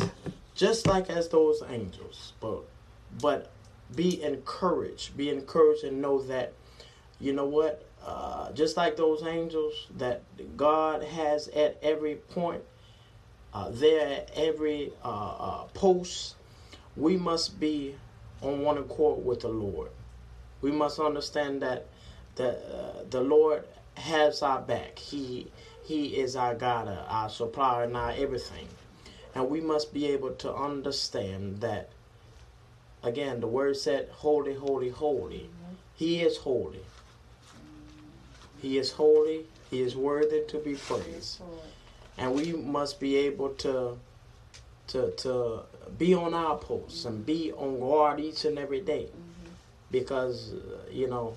[0.55, 2.63] just like as those angels but
[3.21, 3.51] but
[3.95, 6.53] be encouraged be encouraged and know that
[7.19, 10.23] you know what uh, just like those angels that
[10.57, 12.63] god has at every point
[13.53, 16.35] uh, there at every uh, uh post
[16.95, 17.95] we must be
[18.41, 19.89] on one accord with the Lord.
[20.61, 21.85] We must understand that
[22.35, 23.63] the uh, the Lord
[23.95, 24.99] has our back.
[24.99, 25.47] He
[25.83, 28.67] He is our God, our supplier, and our everything.
[29.35, 31.89] And we must be able to understand that
[33.03, 35.49] again, the word said, "Holy, holy, holy."
[35.95, 36.81] He is holy.
[38.61, 39.45] He is holy.
[39.71, 41.41] He is worthy to be praised,
[42.17, 43.97] and we must be able to
[44.87, 45.61] to to
[45.97, 49.07] be on our posts and be on guard each and every day,
[49.91, 51.35] because uh, you know,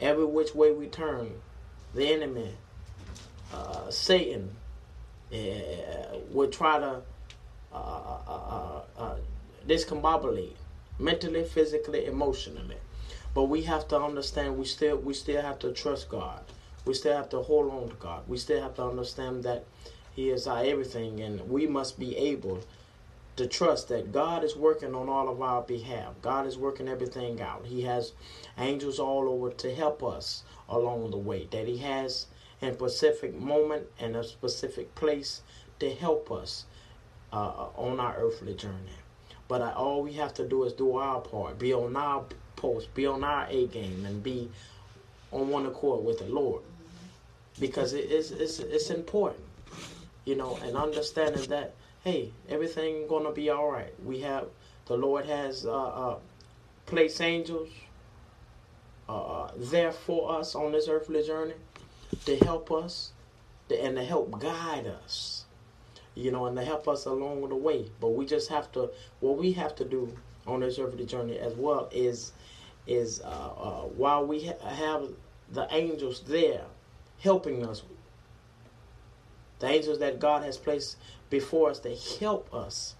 [0.00, 1.30] every which way we turn,
[1.94, 2.52] the enemy,
[3.52, 4.50] uh, Satan,
[5.32, 5.36] uh,
[6.30, 7.02] would try to
[7.72, 9.16] uh, uh, uh,
[9.66, 10.54] discombobulate
[10.98, 12.76] mentally, physically, emotionally.
[13.32, 16.40] But we have to understand we still we still have to trust God.
[16.84, 18.22] We still have to hold on to God.
[18.26, 19.64] We still have to understand that
[20.14, 22.60] He is our everything, and we must be able
[23.36, 26.14] to trust that God is working on all of our behalf.
[26.20, 27.64] God is working everything out.
[27.64, 28.12] He has
[28.58, 31.48] angels all over to help us along the way.
[31.50, 32.26] That He has
[32.60, 35.42] in specific moment and a specific place
[35.78, 36.66] to help us
[37.32, 38.98] uh, on our earthly journey.
[39.48, 42.24] But I, all we have to do is do our part, be on our
[42.56, 44.50] post, be on our A game, and be
[45.32, 46.62] on one accord with the Lord,
[47.58, 49.42] because it is it's, it's important,
[50.24, 53.94] you know, and understanding that hey, everything gonna be all right.
[54.04, 54.48] We have
[54.86, 56.18] the Lord has uh, uh,
[56.86, 57.70] placed angels
[59.08, 61.54] uh, there for us on this earthly journey
[62.26, 63.12] to help us
[63.68, 65.46] to, and to help guide us
[66.14, 67.90] you know, and to help us along the way.
[68.00, 68.90] But we just have to,
[69.20, 72.32] what we have to do on this earthly journey as well is,
[72.86, 75.08] is uh, uh, while we ha- have
[75.48, 76.66] the angels there
[77.20, 77.82] helping us,
[79.60, 80.96] the angels that God has placed
[81.30, 82.94] before us to help us,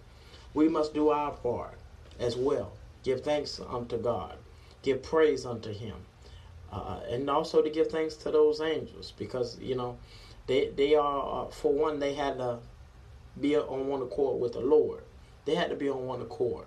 [0.54, 1.78] we must do our part
[2.18, 2.72] as well.
[3.02, 4.36] Give thanks unto God,
[4.82, 5.96] give praise unto Him,
[6.70, 9.96] uh, and also to give thanks to those angels because you know
[10.46, 12.58] they they are uh, for one they had to
[13.40, 15.02] be on one accord with the Lord.
[15.46, 16.66] They had to be on one accord,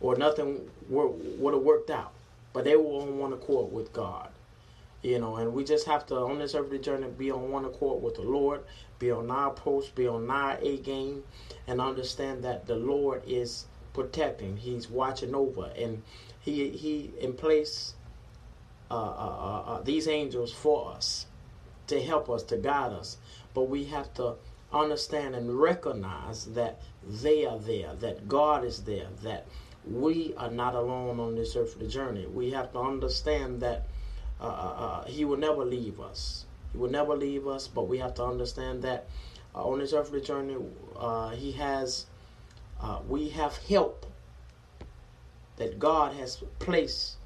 [0.00, 2.12] or nothing would have worked out.
[2.52, 4.30] But they were on one accord with God,
[5.02, 5.36] you know.
[5.36, 8.22] And we just have to, on this earthly journey, be on one accord with the
[8.22, 8.62] Lord,
[8.98, 11.24] be on our post, be on our A game,
[11.66, 14.56] and understand that the Lord is protecting.
[14.56, 16.02] He's watching over, and
[16.40, 17.94] He He in place
[18.90, 21.26] uh, uh, uh, these angels for us
[21.86, 23.16] to help us, to guide us.
[23.54, 24.34] But we have to
[24.72, 29.46] understand and recognize that they are there, that God is there, that
[29.84, 32.26] we are not alone on this earthly journey.
[32.26, 33.86] We have to understand that
[34.46, 36.46] uh, He will never leave us.
[36.72, 39.08] He will never leave us, but we have to understand that
[39.54, 40.56] uh, on this earthly journey,
[40.96, 42.06] uh, He has,
[42.80, 44.06] uh, we have help
[45.56, 47.16] that God has placed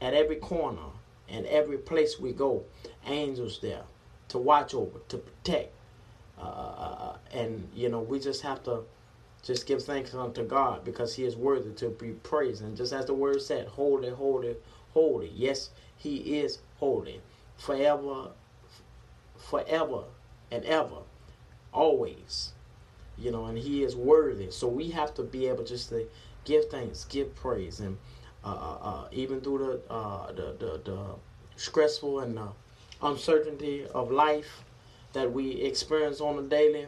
[0.00, 0.90] at every corner
[1.28, 2.64] and every place we go.
[3.06, 3.82] Angels there
[4.28, 5.72] to watch over, to protect,
[6.38, 8.82] uh, and you know we just have to
[9.42, 12.62] just give thanks unto God because He is worthy to be praised.
[12.62, 14.56] And just as the word said, holy, holy,
[14.90, 15.30] holy.
[15.34, 17.20] Yes, He is holy,
[17.56, 18.28] forever,
[19.36, 20.04] forever
[20.50, 21.02] and ever,
[21.72, 22.52] always.
[23.18, 24.50] You know, and He is worthy.
[24.50, 26.06] So we have to be able just to
[26.44, 27.96] give thanks, give praise, and
[28.44, 31.06] uh, uh, uh even through the, uh, the, the the
[31.56, 32.38] stressful and
[33.02, 34.62] uncertainty of life
[35.12, 36.86] that we experience on a daily,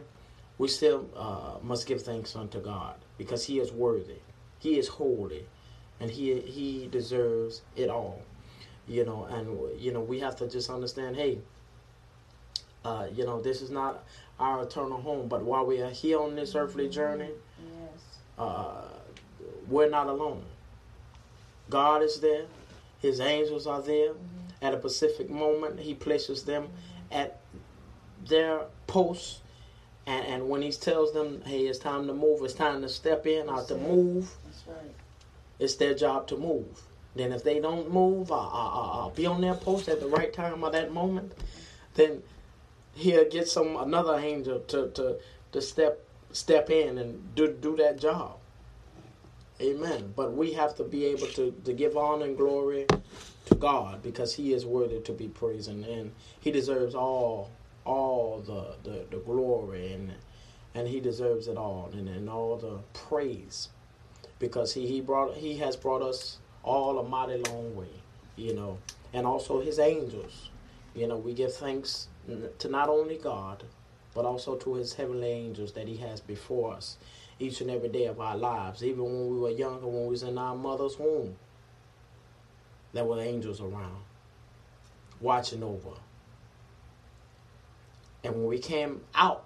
[0.57, 4.19] we still uh, must give thanks unto God because He is worthy,
[4.59, 5.45] He is holy,
[5.99, 8.21] and He He deserves it all.
[8.89, 11.15] You know, and you know we have to just understand.
[11.15, 11.37] Hey,
[12.83, 14.03] uh, you know this is not
[14.39, 17.29] our eternal home, but while we are here on this earthly journey,
[17.59, 18.01] yes.
[18.37, 18.81] uh,
[19.67, 20.43] we're not alone.
[21.69, 22.45] God is there.
[22.99, 24.09] His angels are there.
[24.09, 24.65] Mm-hmm.
[24.65, 27.13] At a specific moment, He places them mm-hmm.
[27.13, 27.39] at
[28.27, 29.41] their posts.
[30.05, 33.27] And, and when he tells them, hey, it's time to move, it's time to step
[33.27, 34.31] in or to move,
[34.67, 34.77] right.
[35.59, 36.81] it's their job to move.
[37.15, 40.31] Then if they don't move or, or, or, be on their post at the right
[40.31, 41.33] time or that moment,
[41.95, 42.21] then
[42.93, 45.17] he'll get some another angel to, to,
[45.51, 48.37] to step step in and do, do that job.
[49.59, 50.13] Amen.
[50.15, 52.85] But we have to be able to, to give honor and glory
[53.47, 57.49] to God because He is worthy to be praised and, and He deserves all
[57.85, 60.13] all the, the, the glory and
[60.75, 63.69] and he deserves it all and, and all the praise
[64.37, 67.87] because he, he brought he has brought us all a mighty long way
[68.39, 68.77] you know.
[69.13, 70.49] And also his angels.
[70.95, 72.07] You know we give thanks
[72.59, 73.63] to not only god
[74.15, 76.97] but also to his heavenly angels that he has before us
[77.39, 78.83] each and every day of our lives.
[78.83, 81.35] Even when we were younger when we was in our mother's womb
[82.91, 84.01] there were angels around
[85.21, 85.95] watching over.
[88.23, 89.45] And when we came out,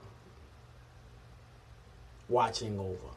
[2.30, 3.12] watching over.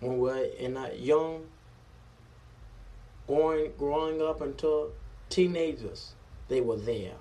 [0.00, 1.46] When we're in a young
[3.26, 4.90] growing growing up until
[5.28, 6.12] teenagers,
[6.48, 7.14] they were there.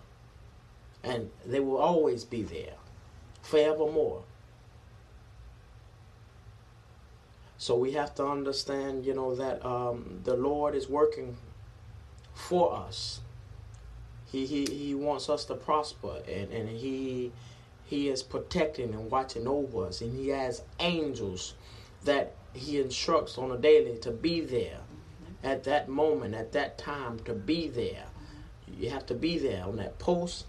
[1.03, 2.75] And they will always be there,
[3.41, 4.23] forevermore.
[7.57, 11.37] So we have to understand, you know, that um, the Lord is working
[12.33, 13.21] for us.
[14.25, 17.31] He, he, he wants us to prosper and, and he
[17.85, 21.53] he is protecting and watching over us and he has angels
[22.05, 24.79] that he instructs on a daily to be there
[25.43, 28.05] at that moment at that time to be there.
[28.79, 30.45] You have to be there on that post.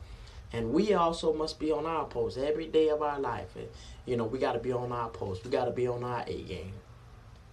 [0.53, 3.57] And we also must be on our post every day of our life.
[4.07, 5.45] You know we got to be on our post.
[5.45, 6.73] We got to be on our a game.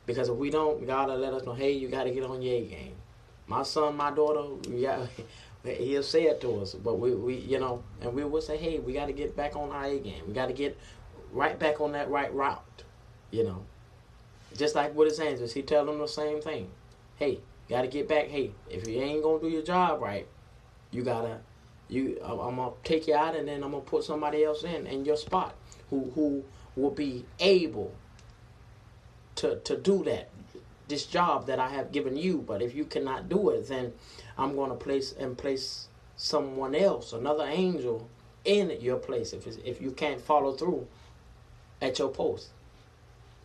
[0.06, 2.42] Because if we don't god will let us know hey you got to get on
[2.42, 2.96] your a game.
[3.48, 5.08] My son my daughter yeah
[5.64, 8.80] he'll say it to us but we, we you know and we will say hey
[8.80, 10.24] we got to get back on our a game.
[10.28, 10.78] We got to get
[11.32, 12.84] right back on that right route
[13.32, 13.66] you know.
[14.56, 16.70] Just like with his angels he tell them the same thing
[17.22, 18.30] hey got to get back.
[18.30, 20.28] Hey if you ain't gonna do your job right
[20.90, 21.38] you gotta
[21.88, 25.06] you i'm gonna take you out and then i'm gonna put somebody else in in
[25.06, 25.54] your spot
[25.92, 26.44] who who
[26.76, 27.94] will be able
[29.36, 30.30] to to do that
[30.88, 32.44] this job that i have given you.
[32.46, 33.94] But if you cannot do it then
[34.36, 38.10] i'm to place and place someone else another angel
[38.46, 40.88] in your place if if you can't follow through
[41.84, 42.50] at your post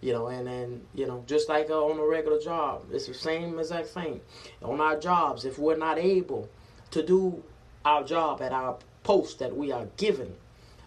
[0.06, 3.14] you know and then you know just like uh, on a regular job it's the
[3.14, 4.20] same exact thing
[4.62, 6.48] on our jobs if we're not able
[6.90, 7.42] to do
[7.84, 10.34] our job at our post that we are given,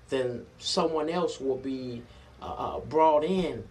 [0.09, 2.03] then someone else will be
[2.41, 3.63] uh, uh, brought in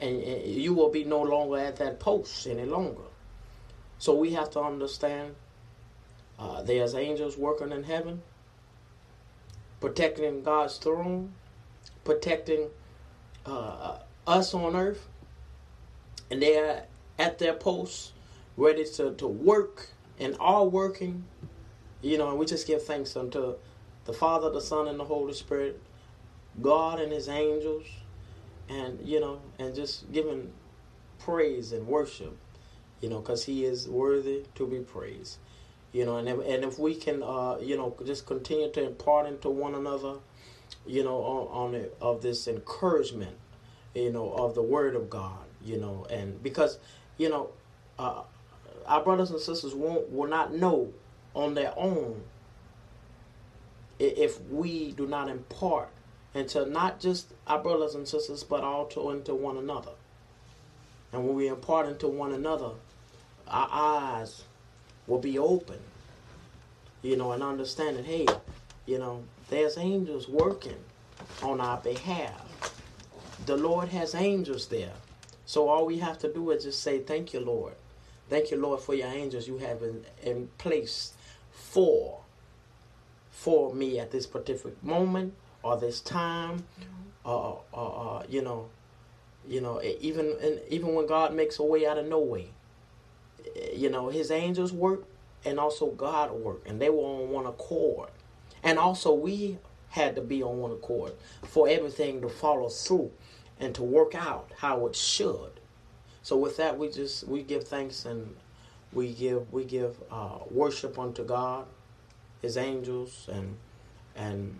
[0.00, 3.08] and, and, you will be no longer at that post any longer.
[3.98, 5.36] So we have to understand
[6.38, 8.22] uh, there's angels working in heaven,
[9.80, 11.32] protecting God's throne,
[12.04, 12.68] protecting
[13.46, 15.08] uh, us on earth,
[16.30, 16.84] and they are
[17.18, 18.12] at their posts
[18.56, 21.24] ready to, to work and are working
[22.02, 23.54] you know, and we just give thanks unto
[24.04, 25.80] the Father, the Son, and the Holy Spirit,
[26.60, 27.86] God and His angels,
[28.68, 30.52] and you know, and just giving
[31.20, 32.36] praise and worship,
[33.00, 35.38] you know, because He is worthy to be praised.
[35.92, 39.26] You know, and if, and if we can, uh, you know, just continue to impart
[39.26, 40.14] into one another,
[40.86, 43.36] you know, on, on it, of this encouragement,
[43.94, 46.78] you know, of the Word of God, you know, and because,
[47.18, 47.50] you know,
[47.98, 48.22] uh,
[48.86, 50.92] our brothers and sisters won't will not know
[51.34, 52.22] on their own
[53.98, 55.88] if we do not impart
[56.34, 59.92] into not just our brothers and sisters, but also into one another.
[61.12, 62.70] And when we impart into one another,
[63.46, 64.44] our eyes
[65.06, 65.78] will be open,
[67.02, 68.26] you know, and understanding, hey,
[68.86, 70.78] you know, there's angels working
[71.42, 72.51] on our behalf.
[73.46, 74.92] The Lord has angels there.
[75.46, 77.74] So all we have to do is just say, Thank you, Lord.
[78.30, 81.12] Thank you, Lord, for your angels you have in, in place
[81.52, 82.20] for
[83.30, 85.34] for me at this particular moment
[85.64, 86.64] or this time
[87.24, 88.68] or, or, or you know
[89.48, 92.46] you know even and even when god makes a way out of no way
[93.74, 95.04] you know his angels work
[95.44, 98.08] and also god work and they were on one accord
[98.62, 99.58] and also we
[99.90, 101.12] had to be on one accord
[101.42, 103.10] for everything to follow through
[103.60, 105.60] and to work out how it should
[106.22, 108.34] so with that we just we give thanks and
[108.92, 111.66] we give we give uh, worship unto God,
[112.40, 113.56] His angels, and
[114.14, 114.58] and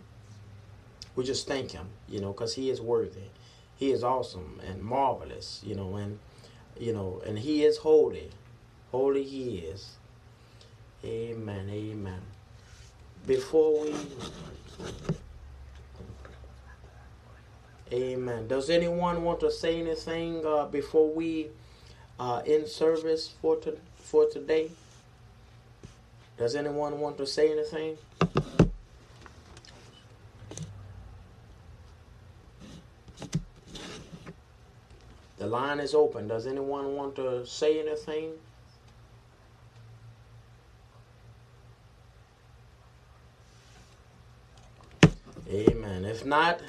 [1.15, 3.31] we just thank Him, you know, because He is worthy.
[3.77, 6.19] He is awesome and marvelous, you know, and
[6.79, 8.31] you know, and He is holy.
[8.91, 9.97] Holy He is.
[11.05, 11.69] Amen.
[11.71, 12.21] Amen.
[13.27, 13.95] Before we
[17.93, 18.49] Amen.
[18.49, 21.49] Does anyone want to say anything uh, before we
[22.19, 23.79] uh, end service for today?
[24.13, 24.71] for today?
[26.37, 27.97] Does anyone want to say anything?
[35.39, 36.29] The line is open.
[36.29, 38.33] Does anyone want to say anything?
[45.51, 46.05] Amen.
[46.05, 46.61] If not,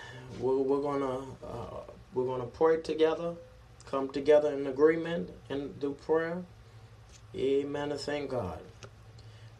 [0.44, 1.80] we're, we're gonna uh,
[2.14, 3.36] we're gonna pray together,
[3.90, 6.44] come together in agreement, and do prayer.
[7.36, 8.60] Amen and thank God.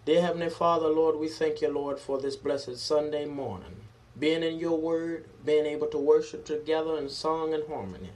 [0.06, 3.76] Dear Heavenly Father, Lord, we thank you, Lord, for this blessed Sunday morning.
[4.20, 8.12] Being in your word, being able to worship together in song and harmony,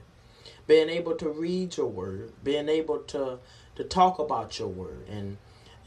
[0.66, 3.38] being able to read your word, being able to,
[3.76, 5.38] to talk about your word and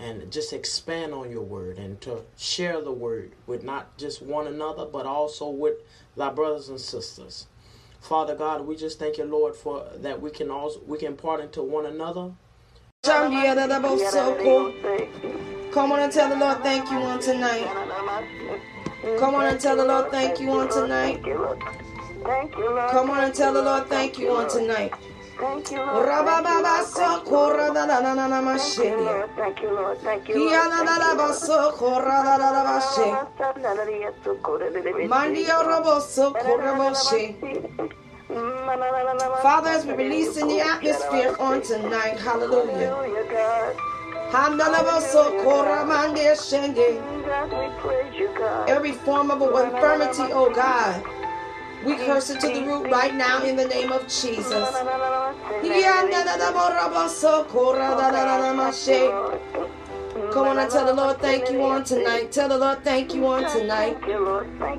[0.02, 4.48] and just expand on your word and to share the word with not just one
[4.48, 5.76] another, but also with
[6.18, 7.48] thy brothers and sisters.
[8.02, 11.40] Father God, we just thank you, Lord, for that we can also we can part
[11.40, 12.32] into one another
[15.72, 17.66] Come on and tell the Lord thank you on tonight.
[19.18, 21.24] Come on and tell the Lord thank you on tonight.
[21.24, 24.94] Come on and tell the Lord thank you on tonight.
[25.42, 26.06] Thank you, Lord.
[26.94, 27.34] Thank you,
[28.94, 29.30] Lord.
[29.36, 29.98] Thank you, Lord.
[30.02, 31.48] Thank you, Lord.
[39.42, 42.96] Father, as we release in the atmosphere on tonight, hallelujah.
[48.68, 51.21] Every form of infirmity, oh God.
[51.84, 54.70] We curse it to the root right now in the name of Jesus.
[60.32, 62.32] Come on and tell the Lord thank you on tonight.
[62.32, 63.98] Tell the Lord thank you on tonight.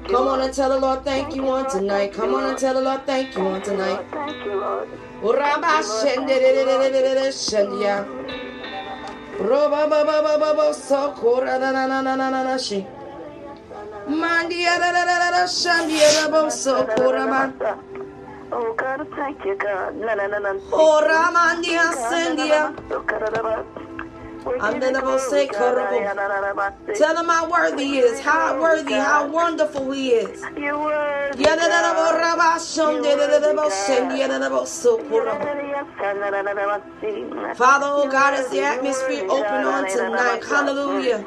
[0.08, 2.12] Come on and tell the Lord thank you on tonight.
[2.12, 4.06] Come on and tell the Lord thank you on tonight.
[9.38, 10.72] Roba baba baba
[14.08, 14.78] Mandia
[15.46, 17.54] shandia da bo so kora man.
[18.52, 19.96] Oh God, thank you, God.
[19.96, 20.52] Na na na
[26.94, 30.40] Tell him how worthy he is, how worthy, how wonderful he is.
[37.56, 41.24] Father, oh God, as the atmosphere open on tonight, hallelujah.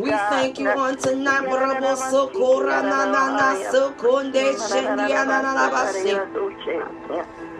[0.00, 1.46] We thank you on tonight.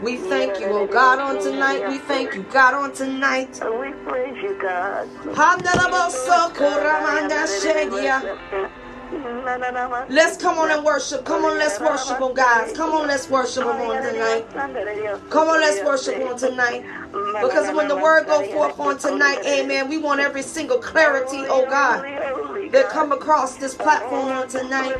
[0.02, 1.88] We thank you, oh God, on tonight.
[1.88, 3.60] We thank you, God, on tonight.
[3.80, 5.08] We praise you, God.
[10.10, 11.24] Let's come on and worship.
[11.24, 12.72] Come on, let's worship oh them, guys.
[12.76, 14.44] Come on, let's worship them on tonight.
[15.30, 16.84] Come on, let's worship on tonight.
[17.40, 21.64] Because when the word go forth on tonight, amen, we want every single clarity, oh
[21.70, 22.02] God,
[22.72, 24.92] that come across this platform on tonight.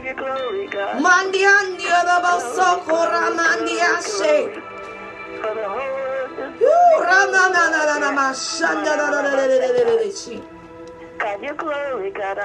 [11.18, 12.38] God, your glory, God,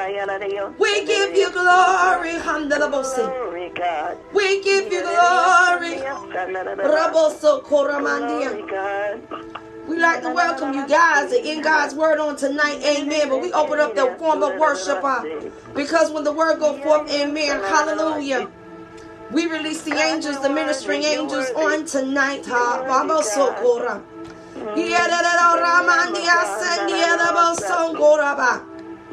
[0.52, 0.76] you.
[0.78, 2.38] We give you glory,
[3.70, 4.18] God.
[4.34, 6.02] We give you glory.
[6.78, 7.64] Raboso.
[9.88, 13.30] We like to welcome you guys in God's word on tonight, amen.
[13.30, 15.26] But we open up the form of worship uh,
[15.74, 18.48] because when the word go forth, amen, hallelujah.
[19.32, 22.46] We release the angels, the ministering angels on tonight.
[22.48, 24.02] Ha, Raboso Kora.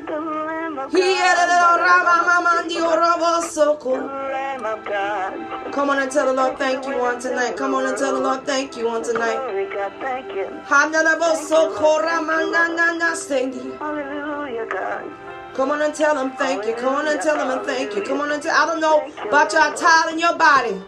[0.06, 0.90] The Lamb of
[3.98, 5.72] Come Lamb of God.
[5.90, 7.56] on and tell the Lord thank you on tonight.
[7.56, 9.36] Come on and tell the Lord thank you on tonight.
[9.36, 10.46] Glory, God, thank you.
[13.78, 15.27] Hallelujah, God.
[15.58, 16.74] Come on and tell him thank you.
[16.76, 18.02] Come on and tell him and thank you.
[18.02, 20.80] Come on and tell I don't know about your tile in your body.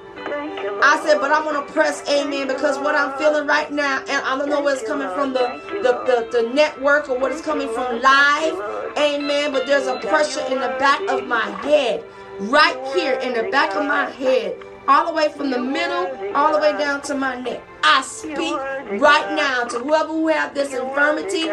[0.81, 4.39] I said, but I'm gonna press amen because what I'm feeling right now, and I
[4.39, 7.67] don't know where it's coming from the the, the, the network or what it's coming
[7.67, 9.51] from live, amen.
[9.51, 12.05] But there's a pressure in the back of my head,
[12.39, 14.57] right here in the back of my head,
[14.87, 16.07] all the way from the middle,
[16.37, 17.61] all the way down to my neck.
[17.83, 18.55] I speak
[19.01, 21.51] right now to whoever who have this infirmity.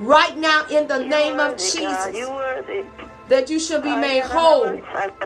[0.00, 2.14] Right now in the name of Worthy, God.
[2.14, 2.86] You Jesus,
[3.28, 4.64] that you should be made whole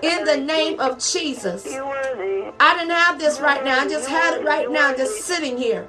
[0.03, 1.65] in the name of Jesus.
[1.67, 3.81] I didn't have this right now.
[3.81, 5.89] I just had it right now, just sitting here.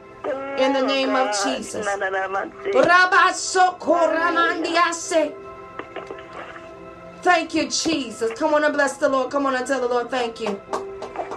[0.57, 1.85] In the name of Jesus.
[7.21, 8.31] Thank you, Jesus.
[8.37, 9.31] Come on and bless the Lord.
[9.31, 10.59] Come on and tell the Lord thank you.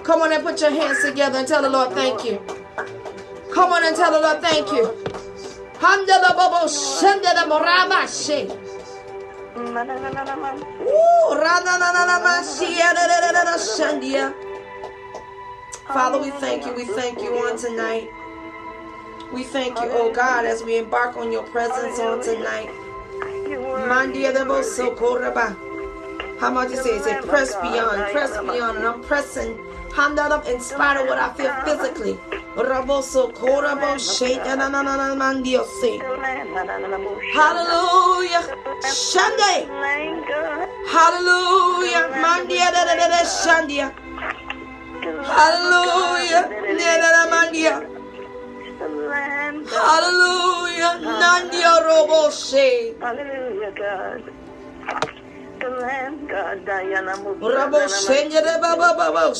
[0.04, 2.38] Come on and put your hands together and tell the Lord thank you.
[3.52, 5.27] Come on and tell the Lord thank you.
[15.86, 16.72] Father, we thank you.
[16.74, 18.10] We thank you on tonight.
[19.32, 22.70] We thank you, oh God, as we embark on your presence on tonight.
[23.88, 25.56] Mandia de boso koraba.
[26.40, 26.98] How much you say?
[27.00, 29.58] Say press beyond, press beyond, and I'm pressing.
[29.98, 32.14] Up in spite of what I feel physically.
[32.54, 35.98] Raboso korabo shake na na na na mandio say.
[37.34, 38.44] Hallelujah.
[38.80, 39.66] Sunday.
[40.86, 42.14] Hallelujah.
[42.14, 43.90] Mandia da da da da shandia.
[45.26, 46.46] Hallelujah.
[46.78, 47.74] Da mandia.
[49.66, 50.92] Hallelujah.
[51.02, 52.94] Nandia robo say.
[53.00, 54.22] Hallelujah, God.
[57.40, 57.78] Rabo
[58.42, 59.34] de baba baba.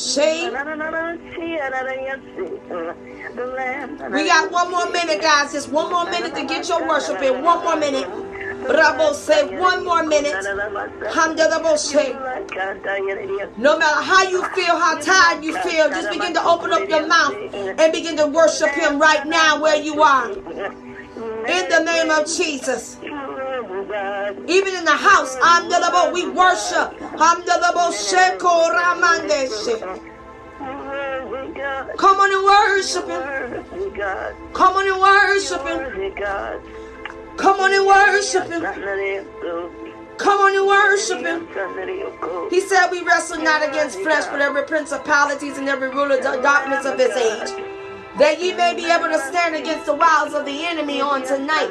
[4.11, 5.53] We got one more minute, guys.
[5.53, 7.43] Just one more minute to get your worship in.
[7.43, 8.07] One more minute.
[8.67, 10.33] Rabo say one more minute.
[13.57, 17.07] No matter how you feel, how tired you feel, just begin to open up your
[17.07, 20.29] mouth and begin to worship him right now where you are.
[20.29, 22.97] In the name of Jesus.
[24.47, 25.35] Even in the house,
[26.13, 26.97] we worship.
[31.97, 33.29] Come on and worship Him.
[34.53, 35.83] Come on and worship Him.
[37.37, 38.61] Come on and worship Him.
[40.17, 41.47] Come on and worship Him.
[42.49, 46.85] He said, We wrestle not against flesh, but every principalities and every ruler of darkness
[46.85, 47.78] of this age
[48.19, 51.69] that ye may be able to stand against the wiles of the enemy on tonight.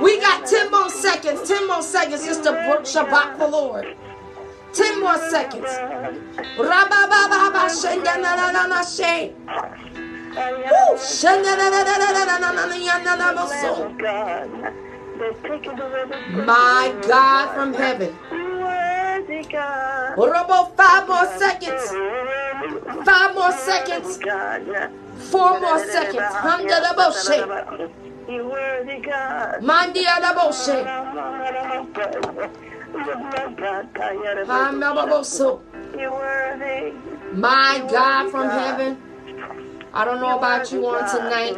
[0.00, 2.50] We got 10 more seconds, 10 more seconds just to
[2.84, 3.96] shabach the Lord.
[4.72, 5.66] 10 more seconds.
[10.70, 10.96] Ooh.
[16.46, 18.16] My God from heaven.
[20.16, 21.88] What about five more seconds?
[23.04, 24.18] Five more seconds.
[25.30, 26.34] Four more seconds.
[26.44, 27.38] Handa da boshe.
[29.62, 30.84] Mandia da boshe.
[34.46, 35.60] Handa da boso.
[37.32, 38.96] My God from heaven.
[39.92, 41.56] I don't know about you on tonight.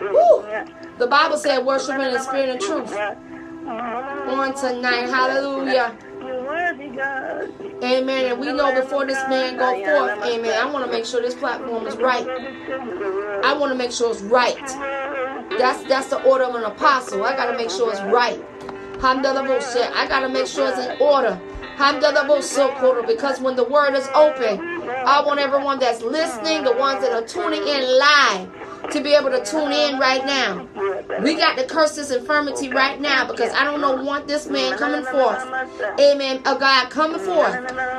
[0.00, 0.44] Woo.
[0.98, 2.92] The Bible said worship in the spirit and truth.
[3.66, 5.08] On tonight.
[5.08, 5.96] Hallelujah.
[7.82, 8.32] Amen.
[8.32, 10.54] And we know before this man go forth, amen.
[10.58, 12.26] I want to make sure this platform is right.
[13.44, 14.56] I want to make sure it's right.
[15.58, 17.24] That's that's the order of an apostle.
[17.24, 18.42] I gotta make sure it's right.
[19.02, 21.40] I gotta make sure it's in order.
[23.06, 27.26] Because when the word is open, I want everyone that's listening, the ones that are
[27.26, 28.48] tuning in live,
[28.90, 30.66] to be able to tune in right now.
[31.22, 34.76] We got to curse this infirmity right now because I don't know want this man
[34.76, 35.42] coming forth.
[36.00, 36.38] Amen.
[36.44, 37.54] A God coming forth.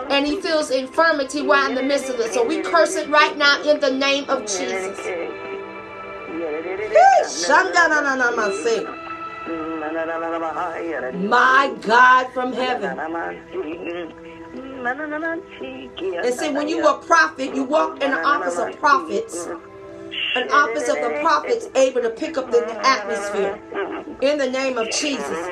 [0.10, 2.34] And he feels infirmity while in the midst of it.
[2.34, 5.00] So we curse it right now in the name of Jesus.
[11.14, 13.00] My God from heaven.
[16.24, 19.48] And see, when you are a prophet, you walk in the office of prophets.
[20.36, 23.60] An office of the prophets able to pick up the atmosphere
[24.22, 25.48] in the name of Jesus.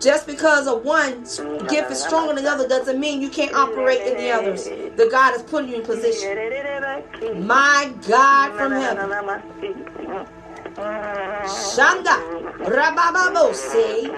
[0.00, 1.22] Just because of one
[1.68, 4.64] gift is stronger than the other doesn't mean you can't operate in the others.
[4.64, 7.46] The God is putting you in position.
[7.46, 9.10] My God from heaven.
[11.46, 12.18] Shanda
[12.60, 14.10] Rabababose.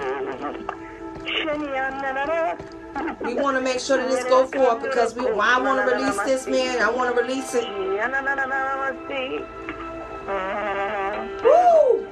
[3.23, 5.25] We want to make sure that this go forth because we.
[5.27, 6.81] I want to release this man.
[6.81, 7.67] I want to release it.
[11.43, 12.07] Woo!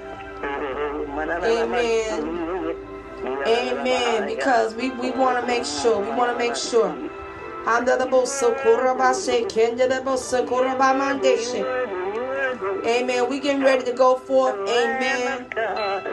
[1.43, 2.75] Amen.
[3.47, 4.27] Amen.
[4.27, 5.99] Because we, we want to make sure.
[6.01, 6.93] We want to make sure.
[12.85, 13.29] Amen.
[13.29, 14.55] We getting ready to go forth.
[14.69, 15.47] Amen.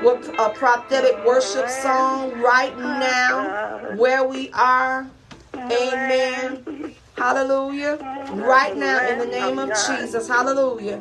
[0.03, 5.07] With a prophetic worship song right now, where we are.
[5.55, 6.95] Amen.
[7.17, 7.99] Hallelujah.
[8.33, 10.29] Right now, in the name of Jesus.
[10.29, 11.01] Hallelujah.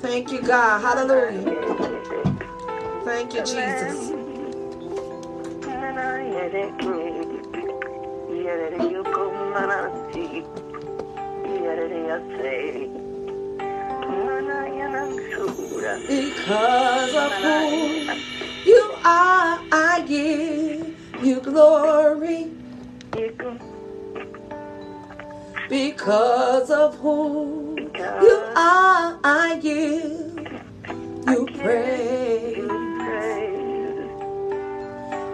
[0.00, 0.80] Thank you, God.
[0.80, 1.42] Hallelujah.
[3.04, 4.12] Thank you, Jesus.
[16.06, 18.04] Because of who
[18.64, 22.52] you are, I give you glory.
[25.68, 27.76] Because of who
[28.22, 30.38] you are, I give
[31.26, 32.68] you praise.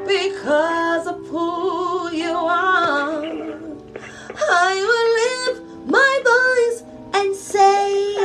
[0.07, 3.23] Because of who you are,
[4.37, 6.83] I will lift my voice
[7.15, 8.17] and say,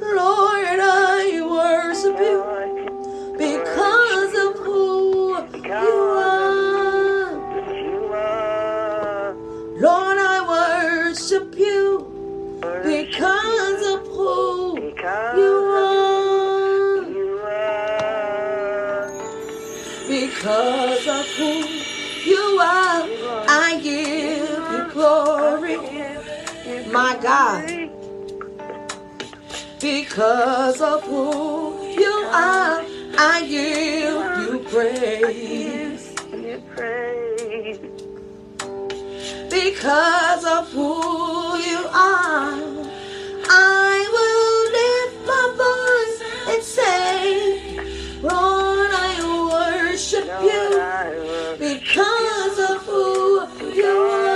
[0.00, 2.44] Lord, I worship you
[3.38, 5.96] because of who you
[8.12, 9.34] are.
[9.80, 12.04] Lord, I worship you
[12.84, 14.76] because of who
[15.36, 16.16] you are.
[20.08, 21.52] Because of who
[22.30, 23.02] you are,
[23.48, 25.78] I give you glory.
[26.90, 27.75] My God.
[29.86, 32.82] Because of who you are,
[33.16, 36.12] I give you praise.
[39.48, 42.58] Because of who you are,
[43.48, 46.18] I will lift my voice
[46.52, 47.78] and say,
[48.22, 49.14] Lord, I
[49.54, 50.68] worship you
[51.60, 54.35] because of who you are.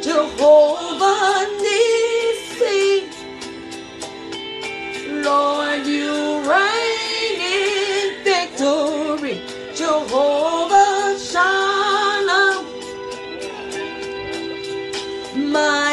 [0.07, 2.85] Jehovah Nissi,
[5.29, 6.15] Lord, you
[6.53, 9.37] reign in victory.
[9.81, 12.65] Jehovah Shalom,
[15.59, 15.84] my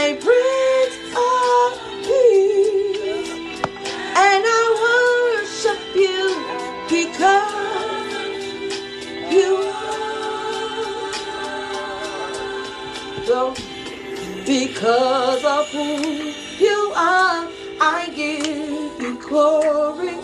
[14.46, 17.48] Because of who you are,
[17.80, 20.18] I give you glory.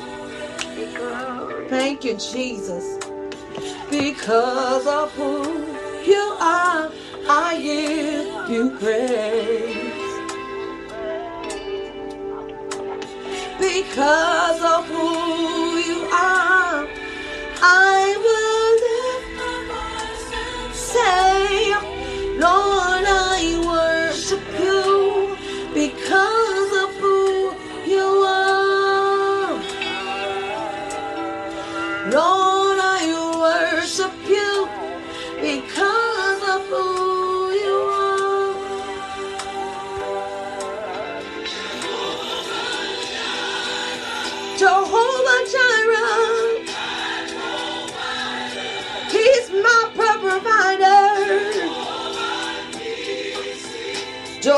[1.69, 2.99] Thank you, Jesus.
[3.89, 5.65] Because of who
[6.03, 6.91] you are,
[7.29, 10.03] I give you praise.
[13.59, 16.87] Because of who you are,
[17.61, 18.46] I will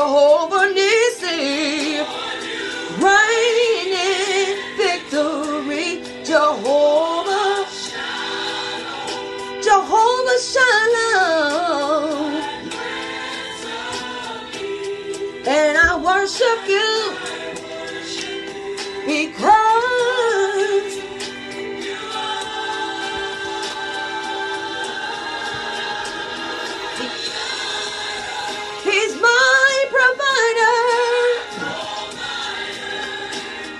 [0.00, 2.00] Jehovah Nissi,
[3.04, 5.90] reign in victory.
[6.24, 7.68] Jehovah,
[9.62, 12.32] Jehovah Shalom,
[15.46, 16.79] and I worship you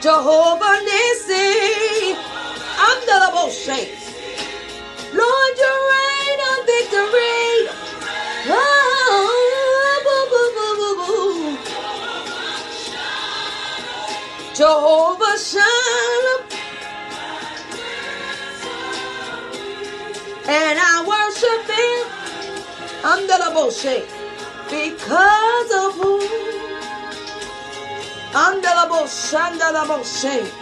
[0.00, 2.16] Jehovah Nissi,
[2.86, 3.98] I'm the bullshit.
[5.12, 7.68] Lord, you reign of victory.
[8.52, 9.40] Oh.
[14.60, 16.42] Jehovah Shalom.
[20.46, 22.04] And I worship him.
[23.02, 24.06] I'm the bullshit.
[24.68, 26.39] Because of who?
[28.32, 29.58] Bullshit.
[29.58, 30.52] the bullshit.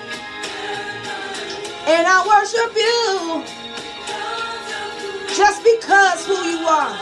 [1.86, 3.44] And I worship you.
[5.34, 6.94] Just because who you are.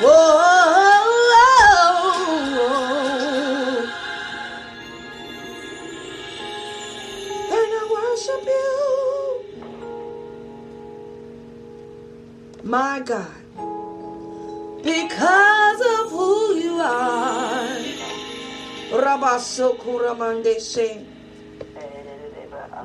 [0.00, 0.88] Whoa.
[7.50, 8.68] And I worship you.
[12.64, 13.26] My God.
[14.82, 17.67] Because of who you are.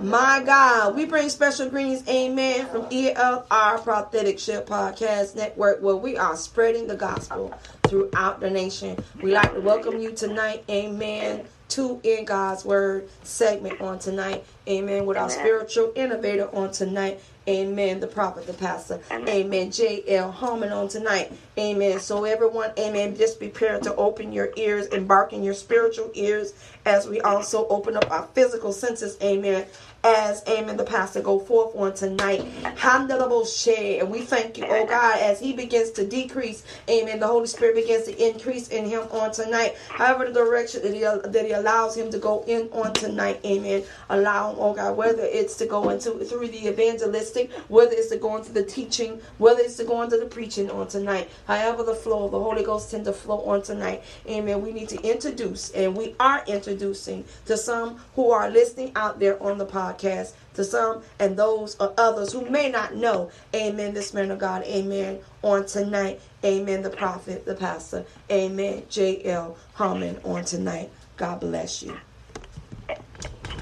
[0.02, 6.18] My God, we bring special greetings, amen, from ELR Prophetic Ship Podcast Network, where we
[6.18, 7.54] are spreading the gospel
[7.84, 9.02] throughout the nation.
[9.22, 15.06] We like to welcome you tonight, amen, to In God's Word segment on tonight, amen,
[15.06, 20.32] with our spiritual innovator on tonight, amen, the prophet, the pastor, amen, J.L.
[20.32, 22.00] Holman on tonight, amen.
[22.00, 26.54] So, everyone, amen, just prepare to open your ears, embark in your spiritual ears
[26.86, 29.66] as we also open up our physical senses, amen,
[30.06, 32.42] as amen, the pastor go forth on tonight.
[32.84, 37.22] And we thank you, oh God, as he begins to decrease, amen.
[37.22, 39.78] The Holy Spirit begins to increase in him on tonight.
[39.90, 43.84] However, the direction that he, that he allows him to go in on tonight, amen.
[44.10, 48.18] Allow him, oh God, whether it's to go into through the evangelistic, whether it's to
[48.18, 51.30] go into the teaching, whether it's to go into the preaching on tonight.
[51.48, 54.62] However, the flow of the Holy Ghost tend to flow on tonight, amen.
[54.62, 56.44] We need to introduce, and we are
[56.74, 61.76] introducing to some who are listening out there on the podcast to some and those
[61.80, 66.82] or others who may not know, amen, this man of God, amen, on tonight, amen,
[66.82, 69.58] the prophet, the pastor, amen, J.L.
[69.74, 70.90] Harmon on tonight.
[71.18, 71.98] God bless you.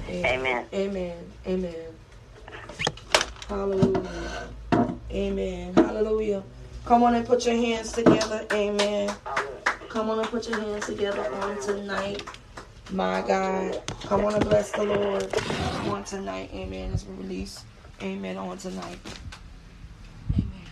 [0.08, 0.66] Amen.
[0.74, 1.18] Amen.
[1.48, 1.74] Amen.
[3.48, 4.50] Hallelujah.
[5.12, 5.74] Amen.
[5.74, 6.44] Hallelujah.
[6.86, 8.46] Come on and put your hands together.
[8.52, 9.14] Amen.
[9.90, 12.24] Come on and put your hands together on tonight.
[12.92, 13.82] My God.
[14.10, 15.34] I want to bless the Lord
[15.88, 16.50] on tonight.
[16.54, 16.92] Amen.
[16.92, 17.64] As we release.
[18.02, 18.36] Amen.
[18.36, 19.00] On tonight.
[20.36, 20.68] Amen.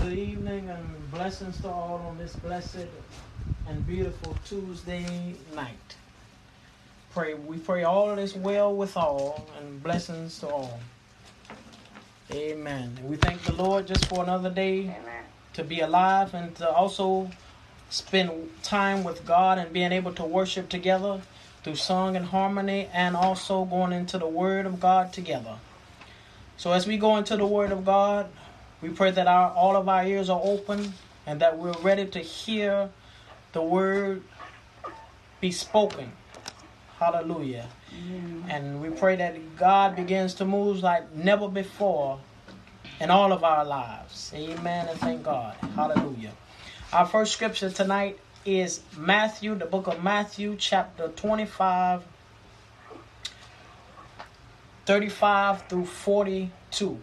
[0.00, 2.88] Good evening and blessings to all on this blessed
[3.68, 5.94] and beautiful Tuesday night.
[7.12, 10.80] Pray we pray all is well with all and blessings to all.
[12.30, 12.94] Amen.
[12.98, 15.24] And we thank the Lord just for another day Amen.
[15.54, 17.30] to be alive and to also
[17.88, 18.30] spend
[18.62, 21.22] time with God and being able to worship together
[21.64, 25.56] through song and harmony and also going into the Word of God together.
[26.58, 28.28] So as we go into the Word of God,
[28.82, 30.92] we pray that our all of our ears are open
[31.26, 32.90] and that we're ready to hear
[33.52, 34.22] the Word
[35.40, 36.12] be spoken.
[36.98, 37.68] Hallelujah.
[38.48, 42.18] And we pray that God begins to move like never before
[43.00, 44.32] in all of our lives.
[44.34, 45.54] Amen and thank God.
[45.76, 46.32] Hallelujah.
[46.92, 52.02] Our first scripture tonight is Matthew, the book of Matthew, chapter 25,
[54.86, 56.98] 35 through 42.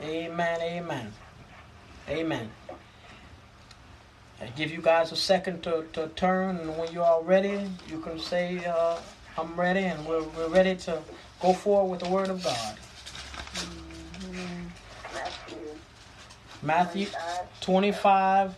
[0.00, 1.12] Amen, amen,
[2.08, 2.50] amen.
[4.40, 7.98] I give you guys a second to, to turn, and when you are ready, you
[7.98, 8.98] can say, uh,
[9.36, 11.02] I'm ready, and we're, we're ready to
[11.40, 12.76] go forward with the Word of God.
[16.62, 17.06] Matthew Matthew
[17.60, 18.50] 25.
[18.50, 18.54] 25,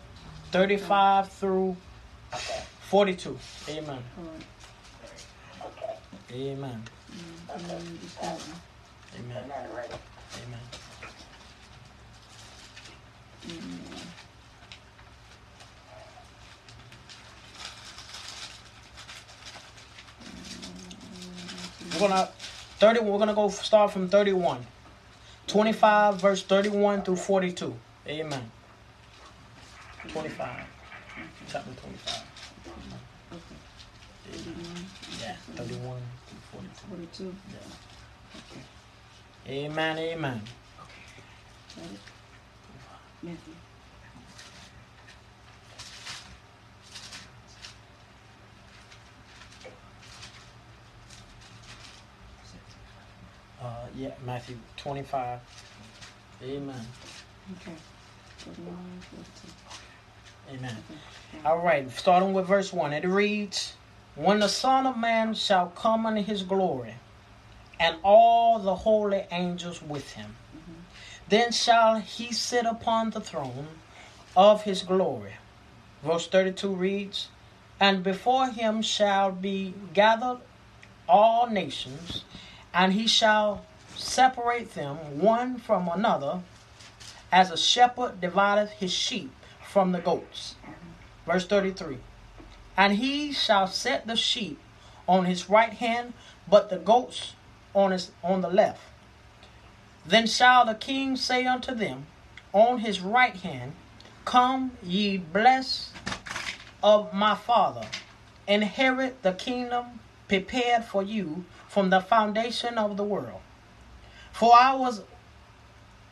[0.52, 1.76] 35 through
[2.88, 3.38] 42.
[3.68, 3.98] Amen.
[6.30, 6.82] Amen.
[7.54, 7.82] Amen.
[9.18, 9.44] Amen.
[10.34, 10.60] Amen.
[21.93, 22.28] We're gonna
[22.78, 23.01] 30.
[23.01, 24.64] We're gonna go start from 31,
[25.47, 27.74] 25 verse 31 through 42.
[28.09, 28.51] Amen.
[30.09, 30.66] 25,
[31.48, 32.23] chapter 25.
[35.20, 36.89] Yeah, 31 through 42.
[37.23, 37.35] 42.
[39.48, 39.98] Amen.
[39.98, 40.43] Amen.
[43.23, 43.55] Matthew.
[53.62, 55.40] Uh, yeah, Matthew 25.
[56.44, 56.86] Amen.
[57.61, 57.73] Okay.
[58.39, 58.77] 41,
[59.11, 60.57] 42.
[60.57, 60.77] Amen.
[61.44, 62.93] All right, starting with verse 1.
[62.93, 63.74] It reads
[64.15, 66.94] When the Son of Man shall come in his glory,
[67.81, 70.81] and all the holy angels with him, mm-hmm.
[71.28, 73.66] then shall he sit upon the throne
[74.36, 75.32] of his glory.
[76.05, 77.28] Verse 32 reads
[77.81, 80.39] And before him shall be gathered
[81.09, 82.24] all nations,
[82.74, 83.65] and he shall
[84.03, 86.41] separate them one from another,
[87.31, 90.57] as a shepherd divideth his sheep from the goats.
[91.27, 91.99] Verse 33
[92.77, 94.59] And he shall set the sheep
[95.09, 96.12] on his right hand,
[96.49, 97.35] but the goats
[97.74, 98.81] on his on the left.
[100.05, 102.07] Then shall the king say unto them
[102.53, 103.73] on his right hand,
[104.24, 105.91] Come ye blessed
[106.83, 107.87] of my father,
[108.47, 113.41] inherit the kingdom prepared for you from the foundation of the world.
[114.32, 115.02] For I was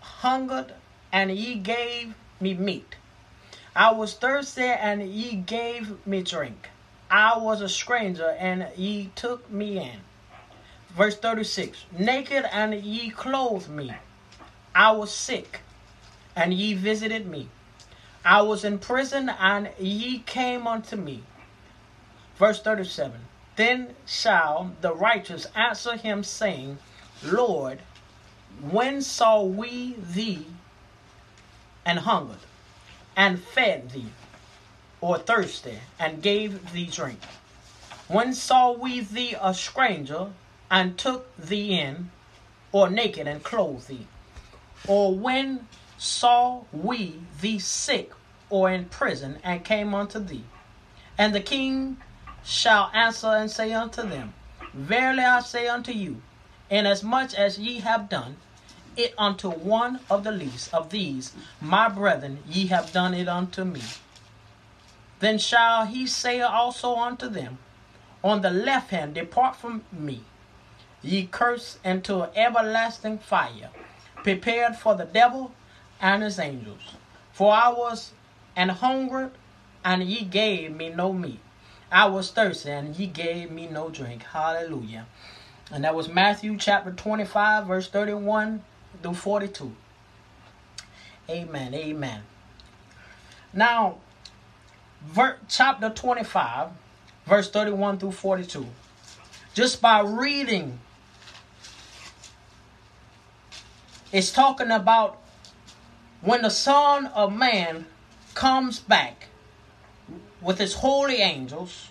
[0.01, 0.75] hungered,
[1.13, 2.97] and ye gave me meat.
[3.75, 6.69] I was thirsty, and ye gave me drink.
[7.11, 10.01] I was a stranger, and ye took me in.
[10.91, 13.95] Verse 36 Naked, and ye clothed me.
[14.75, 15.61] I was sick,
[16.37, 17.49] and ye visited me.
[18.25, 21.23] I was in prison, and ye came unto me.
[22.37, 23.21] Verse 37
[23.57, 26.79] Then shall the righteous answer him, saying,
[27.23, 27.81] Lord,
[28.63, 30.47] when saw we thee
[31.87, 32.37] and hungered,
[33.17, 34.11] and fed thee,
[35.01, 37.21] or thirsty, and gave thee drink?
[38.07, 40.29] When saw we thee a stranger,
[40.71, 42.11] and took thee in,
[42.71, 44.07] or naked, and clothed thee?
[44.87, 45.67] Or when
[45.97, 48.13] saw we thee sick,
[48.51, 50.45] or in prison, and came unto thee?
[51.17, 51.97] And the king
[52.45, 54.35] shall answer and say unto them,
[54.75, 56.21] Verily I say unto you,
[56.69, 58.37] inasmuch as ye have done
[59.05, 63.65] it unto one of the least of these, my brethren, ye have done it unto
[63.65, 63.83] me.
[65.21, 67.59] Then shall he say also unto them,
[68.25, 70.23] On the left hand, depart from me,
[71.03, 73.71] ye cursed, into everlasting fire,
[74.17, 75.53] prepared for the devil
[76.01, 76.95] and his angels.
[77.33, 78.13] For I was
[78.57, 79.33] an hungered,
[79.85, 81.41] and ye gave me no meat.
[81.93, 84.23] I was thirsty, and ye gave me no drink.
[84.23, 85.07] Hallelujah.
[85.73, 88.63] And that was Matthew chapter 25, verse 31
[89.03, 89.75] through 42.
[91.29, 91.75] Amen.
[91.75, 92.23] Amen.
[93.53, 93.99] Now,
[95.03, 96.69] ver- chapter 25,
[97.27, 98.67] verse 31 through 42.
[99.55, 100.79] Just by reading,
[104.13, 105.19] it's talking about
[106.21, 107.87] when the Son of Man
[108.35, 109.29] comes back
[110.41, 111.89] with his holy angels,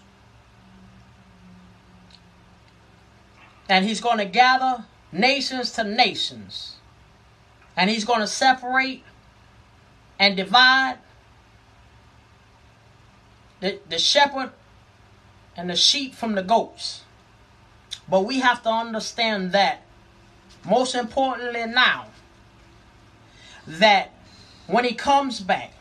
[3.68, 6.78] and he's going to gather nations to nations,
[7.80, 9.04] and he's going to separate
[10.20, 10.98] and divide
[13.62, 14.52] the, the shepherd
[15.56, 17.04] and the sheep from the goats.
[18.10, 19.84] But we have to understand that,
[20.66, 22.08] most importantly now,
[23.66, 24.12] that
[24.68, 25.72] when he comes back,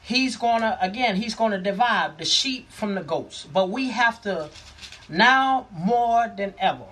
[0.00, 4.48] he's gonna again he's gonna divide the sheep from the goats but we have to
[5.08, 6.86] now more than ever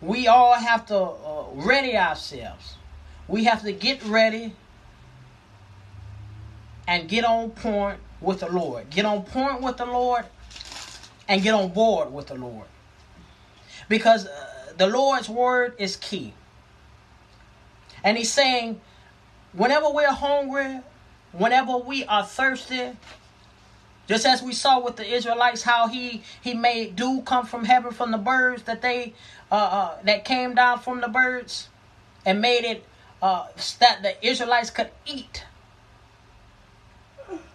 [0.00, 2.76] we all have to uh, ready ourselves.
[3.28, 4.54] We have to get ready
[6.88, 8.90] and get on point with the lord.
[8.90, 10.24] Get on point with the lord
[11.28, 12.66] and get on board with the lord.
[13.88, 16.34] Because uh, the lord's word is key.
[18.02, 18.80] And he's saying
[19.52, 20.80] whenever we're hungry
[21.32, 22.90] whenever we are thirsty
[24.10, 27.92] just as we saw with the israelites how he he made dew come from heaven
[27.92, 29.14] from the birds that they
[29.52, 31.68] uh, uh that came down from the birds
[32.26, 32.84] and made it
[33.22, 33.46] uh
[33.78, 35.44] that the israelites could eat.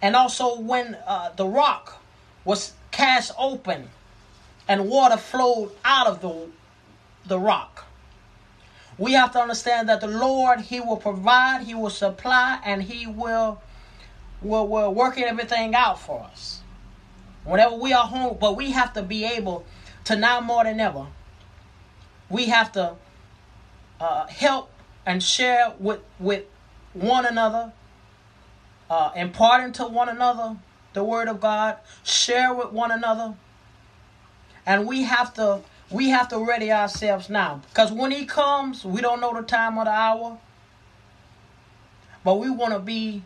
[0.00, 2.02] And also when uh, the rock
[2.44, 3.90] was cast open
[4.66, 6.48] and water flowed out of the
[7.26, 7.84] the rock.
[8.96, 13.06] We have to understand that the lord he will provide he will supply and he
[13.06, 13.60] will
[14.42, 16.60] we're, working everything out for us.
[17.44, 19.64] Whenever we are home, but we have to be able
[20.04, 21.06] to now more than ever,
[22.28, 22.96] we have to
[24.00, 24.70] uh, help
[25.04, 26.44] and share with with
[26.92, 27.72] one another,
[28.90, 30.56] uh, imparting to one another
[30.92, 33.34] the word of God, share with one another,
[34.64, 35.60] and we have to
[35.90, 39.78] we have to ready ourselves now because when he comes, we don't know the time
[39.78, 40.38] or the hour,
[42.24, 43.22] but we want to be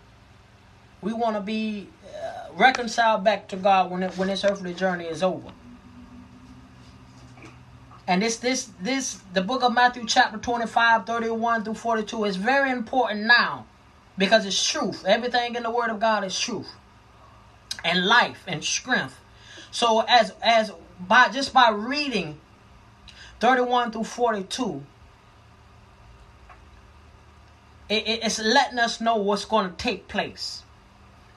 [1.03, 5.05] we want to be uh, reconciled back to God when it, when this earthly journey
[5.05, 5.51] is over.
[8.07, 12.71] And this this this the book of Matthew chapter 25 31 through 42 is very
[12.71, 13.67] important now
[14.19, 15.05] because it's truth.
[15.07, 16.69] Everything in the word of God is truth.
[17.85, 19.19] And life and strength.
[19.71, 22.41] So as as by just by reading
[23.39, 24.85] 31 through 42
[27.89, 30.63] it, it, it's letting us know what's going to take place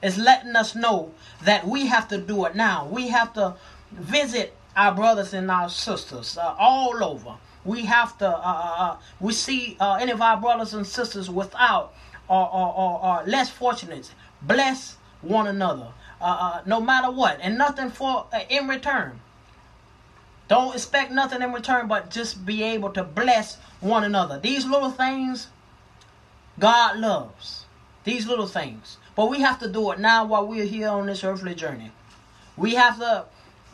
[0.04, 1.12] is letting us know
[1.44, 2.86] that we have to do it now.
[2.86, 3.54] We have to
[3.90, 7.34] visit our brothers and our sisters uh, all over.
[7.64, 11.30] We have to, uh, uh, uh we see uh, any of our brothers and sisters
[11.30, 11.94] without
[12.28, 14.12] or, or, or, or less fortunate.
[14.42, 15.88] Bless one another,
[16.66, 19.20] no matter what, and nothing for in return.
[20.48, 24.38] Don't expect nothing in return, but just be able to bless one another.
[24.38, 25.48] These little things,
[26.58, 27.63] God loves.
[28.04, 28.98] These little things.
[29.16, 31.90] But we have to do it now while we're here on this earthly journey.
[32.56, 33.24] We have to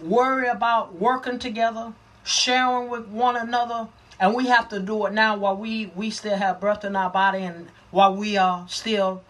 [0.01, 1.93] worry about working together,
[2.25, 3.89] sharing with one another,
[4.19, 7.11] and we have to do it now while we, we still have breath in our
[7.11, 9.23] body and while we are still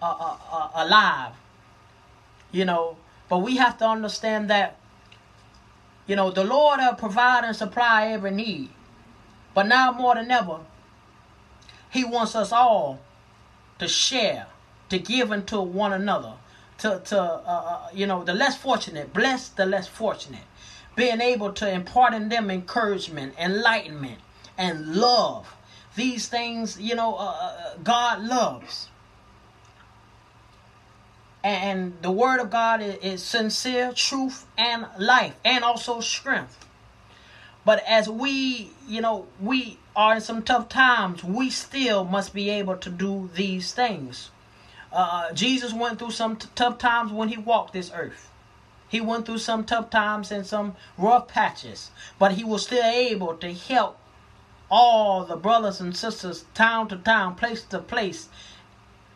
[0.00, 1.32] uh, uh, uh, alive.
[2.50, 2.96] You know,
[3.28, 4.76] but we have to understand that,
[6.06, 8.70] you know, the Lord will provide and supply every need.
[9.54, 10.60] But now more than ever,
[11.90, 13.00] He wants us all
[13.80, 14.46] to share
[14.90, 16.34] to give unto one another.
[16.78, 20.44] To, to uh, uh, you know, the less fortunate, bless the less fortunate.
[20.96, 24.18] Being able to impart in them encouragement, enlightenment,
[24.56, 25.54] and love.
[25.94, 28.88] These things, you know, uh, uh God loves.
[31.42, 36.66] And the word of God is, is sincere, truth, and life, and also strength.
[37.64, 42.48] But as we, you know, we are in some tough times, we still must be
[42.48, 44.30] able to do these things.
[44.90, 48.30] Uh, Jesus went through some t- tough times when he walked this earth.
[48.88, 53.34] He went through some tough times and some rough patches, but he was still able
[53.34, 53.98] to help
[54.70, 58.30] all the brothers and sisters, town to town, place to place,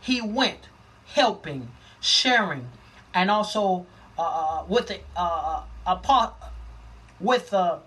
[0.01, 0.69] he went
[1.07, 2.69] helping, sharing,
[3.15, 3.87] and also
[4.19, 6.35] uh, with the uh, apo-
[7.19, 7.79] with uh,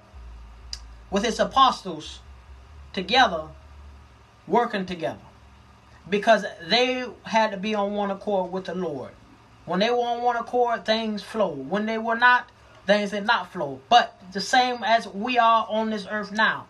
[1.11, 2.22] with his apostles
[2.98, 3.44] together,
[4.48, 5.28] working together,
[6.10, 9.11] because they had to be on one accord with the Lord.
[9.65, 11.69] When they were on one accord, things flowed.
[11.69, 12.49] When they were not,
[12.88, 13.80] things did not flow.
[13.88, 16.65] But the same as we are on this earth now,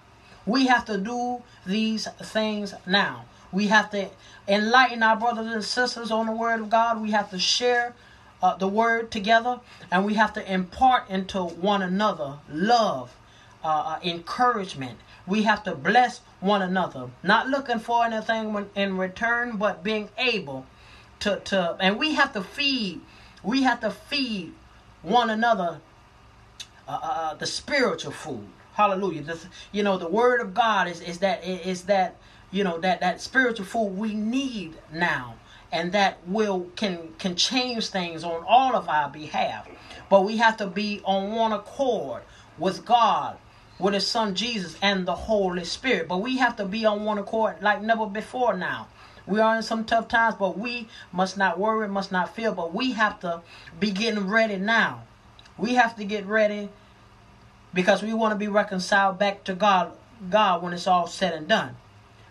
[0.45, 3.23] we have to do these things now.
[3.53, 4.09] We have to
[4.49, 7.01] enlighten our brothers and sisters on the Word of God.
[7.01, 7.95] We have to share
[8.43, 13.15] uh, the Word together, and we have to impart into one another love,
[13.63, 14.99] uh, uh encouragement.
[15.27, 20.65] We have to bless one another, not looking for anything in return, but being able
[21.19, 23.01] to, to and we have to feed
[23.43, 24.53] we have to feed
[25.01, 25.79] one another
[26.87, 28.47] uh, uh, uh the spiritual food.
[28.73, 29.23] Hallelujah.
[29.23, 29.39] The,
[29.71, 32.15] you know the word of god is, is that is that
[32.51, 35.35] you know that that spiritual food we need now
[35.71, 39.67] and that will can can change things on all of our behalf.
[40.09, 42.23] But we have to be on one accord
[42.57, 43.37] with god
[43.79, 47.17] with his son jesus and the holy spirit but we have to be on one
[47.17, 48.87] accord like never before now
[49.27, 52.73] we are in some tough times, but we must not worry, must not fear, but
[52.73, 53.41] we have to
[53.77, 55.03] be getting ready now.
[55.57, 56.69] We have to get ready
[57.73, 59.91] because we want to be reconciled back to God,
[60.29, 61.75] God when it's all said and done.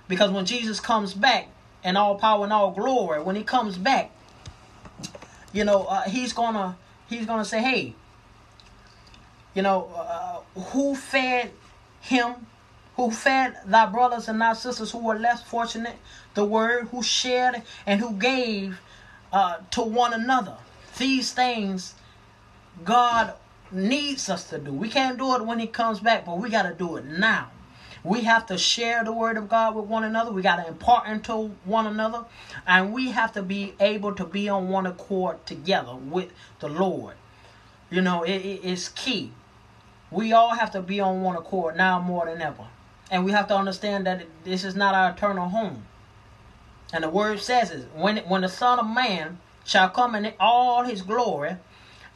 [0.08, 1.48] Because when Jesus comes back
[1.84, 4.10] and all power and all glory, when he comes back,
[5.52, 6.78] you know, uh, he's gonna
[7.08, 7.94] he's gonna say, hey,
[9.56, 11.50] you know, uh, who fed
[12.00, 12.46] him
[12.96, 15.96] who fed thy brothers and thy sisters who were less fortunate
[16.34, 18.80] the word, who shared and who gave
[19.32, 20.56] uh, to one another.
[20.98, 21.94] These things
[22.84, 23.34] God
[23.70, 24.72] needs us to do.
[24.72, 27.50] We can't do it when He comes back, but we got to do it now.
[28.04, 30.30] We have to share the word of God with one another.
[30.30, 32.24] We got to impart into one another.
[32.66, 36.30] And we have to be able to be on one accord together with
[36.60, 37.16] the Lord.
[37.90, 39.32] You know, it, it, it's key.
[40.10, 42.66] We all have to be on one accord now more than ever.
[43.10, 45.84] And we have to understand that this is not our eternal home.
[46.92, 50.84] And the word says is when when the Son of Man shall come in all
[50.84, 51.56] his glory,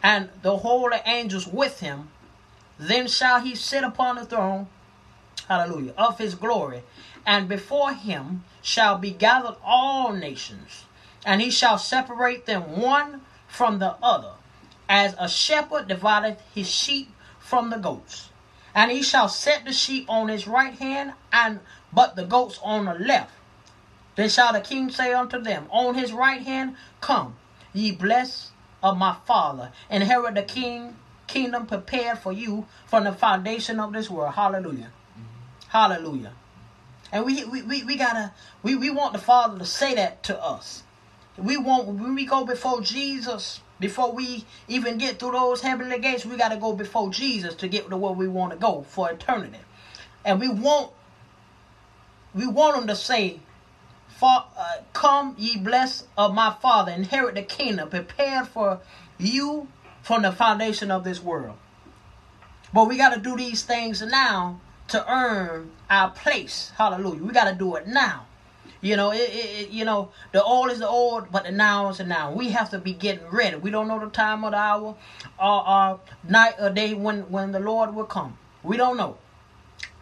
[0.03, 2.11] and the holy angels with him,
[2.79, 4.69] then shall he sit upon the throne,
[5.49, 6.83] hallelujah, of his glory,
[7.27, 10.85] and before him shall be gathered all nations,
[11.27, 14.33] and he shall separate them one from the other,
[14.89, 17.12] as a shepherd divideth his sheep
[17.51, 18.31] from the goats.
[18.74, 21.59] And he shall set the sheep on his right hand, and
[21.93, 23.32] but the goats on the left.
[24.14, 27.36] Then shall the king say unto them, On his right hand, Come,
[27.72, 28.51] ye blessed
[28.82, 30.97] of my father, inherit the king
[31.27, 34.35] kingdom prepared for you from the foundation of this world.
[34.35, 34.90] Hallelujah.
[34.90, 35.68] Mm-hmm.
[35.68, 36.32] Hallelujah.
[37.12, 38.32] And we, we, we, we gotta
[38.62, 40.85] we, we want the Father to say that to us.
[41.36, 46.24] We want when we go before Jesus before we even get through those heavenly gates,
[46.24, 49.11] we got to go before Jesus to get to where we want to go for
[49.11, 49.59] eternity.
[50.24, 50.93] And we want
[52.32, 53.40] we want him to say,
[54.23, 58.81] uh, "Come, ye blessed of my Father, inherit the kingdom prepared for
[59.19, 59.66] you
[60.02, 61.57] from the foundation of this world."
[62.73, 66.70] But we got to do these things now to earn our place.
[66.77, 67.23] Hallelujah.
[67.23, 68.27] We got to do it now.
[68.82, 71.98] You know, it, it, you know, the old is the old, but the now is
[71.98, 72.32] the now.
[72.32, 73.57] We have to be getting ready.
[73.57, 74.97] We don't know the time of the hour,
[75.39, 78.39] or, or night or day when when the Lord will come.
[78.62, 79.19] We don't know,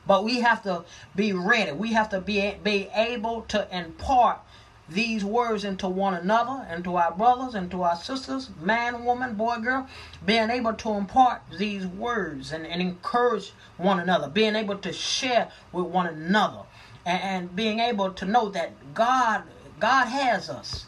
[0.06, 0.84] but we have to
[1.16, 1.72] be ready.
[1.72, 4.38] We have to be be able to impart
[4.88, 9.86] these words into one another, into our brothers, into our sisters, man, woman, boy, girl,
[10.24, 15.50] being able to impart these words and, and encourage one another, being able to share
[15.72, 16.60] with one another
[17.04, 19.42] and, and being able to know that God
[19.80, 20.86] God has us.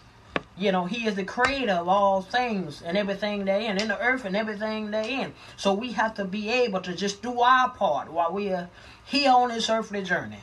[0.57, 3.99] You know, He is the creator of all things and everything they in, in the
[3.99, 5.33] earth and everything they in.
[5.57, 8.69] So we have to be able to just do our part while we are
[9.05, 10.41] here on this earthly journey.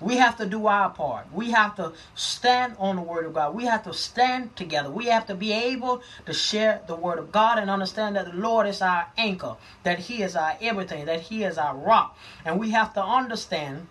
[0.00, 1.32] We have to do our part.
[1.32, 3.54] We have to stand on the Word of God.
[3.54, 4.90] We have to stand together.
[4.90, 8.36] We have to be able to share the Word of God and understand that the
[8.36, 12.16] Lord is our anchor, that He is our everything, that He is our rock.
[12.44, 13.88] And we have to understand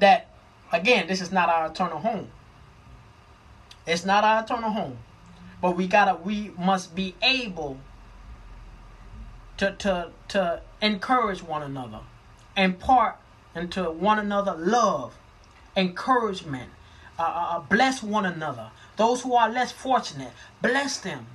[0.00, 0.28] that
[0.72, 2.28] again, this is not our eternal home.
[3.86, 4.98] It's not our eternal home.
[5.60, 7.78] But we gotta we must be able
[9.58, 12.00] to to to encourage one another,
[12.56, 13.16] impart
[13.54, 15.16] into one another love,
[15.76, 16.70] encouragement,
[17.18, 18.70] uh, uh, uh, bless one another.
[18.96, 20.32] Those who are less fortunate,
[20.62, 21.26] bless them.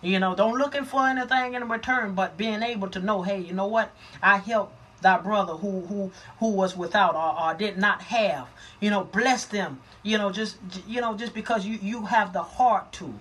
[0.00, 3.52] You know, don't looking for anything in return, but being able to know, hey, you
[3.52, 3.90] know what?
[4.22, 4.72] I help
[5.02, 8.48] thy brother who who who was without or, or did not have.
[8.80, 9.80] You know, bless them.
[10.02, 10.56] You know, just
[10.86, 13.14] you know, just because you you have the heart to,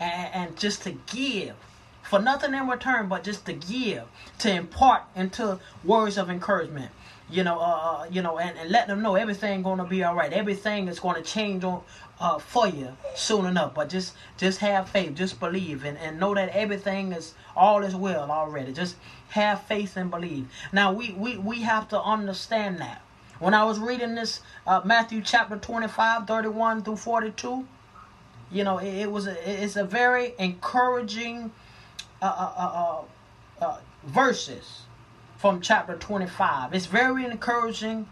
[0.00, 1.54] and, and just to give
[2.08, 4.04] for nothing in return, but just to give,
[4.38, 6.90] to impart into words of encouragement.
[7.30, 10.32] You know, uh, you know, and, and let them know everything gonna be all right.
[10.32, 11.82] Everything is gonna change on
[12.20, 13.74] uh, for you soon enough.
[13.74, 17.94] But just just have faith, just believe, and, and know that everything is all is
[17.94, 18.72] well already.
[18.72, 18.96] Just
[19.30, 20.48] have faith and believe.
[20.72, 23.02] Now we we, we have to understand that.
[23.38, 27.66] When I was reading this uh, Matthew chapter 25, 31 through 42,
[28.50, 31.52] you know, it, it was a, it's a very encouraging
[32.20, 33.04] uh, uh,
[33.60, 34.82] uh, uh, verses
[35.38, 36.74] from chapter 25.
[36.74, 38.08] It's very encouraging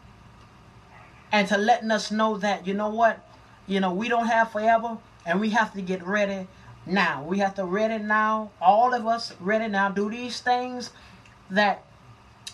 [1.33, 3.29] and to letting us know that, you know what,
[3.67, 4.97] you know, we don't have forever
[5.27, 6.47] and we have to get ready
[6.87, 7.25] now.
[7.25, 8.53] We have to ready now.
[8.61, 9.89] All of us ready now.
[9.89, 10.93] Do these things
[11.51, 11.83] that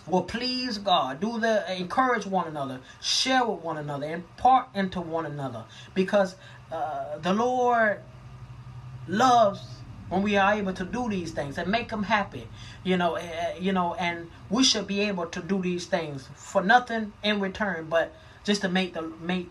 [0.07, 1.19] will please God.
[1.19, 5.65] Do the encourage one another, share with one another, impart into one another.
[5.93, 6.35] Because
[6.71, 8.01] uh, the Lord
[9.07, 9.61] loves
[10.09, 12.47] when we are able to do these things and make them happy
[12.83, 16.61] you know uh, you know and we should be able to do these things for
[16.61, 19.49] nothing in return but just to make the make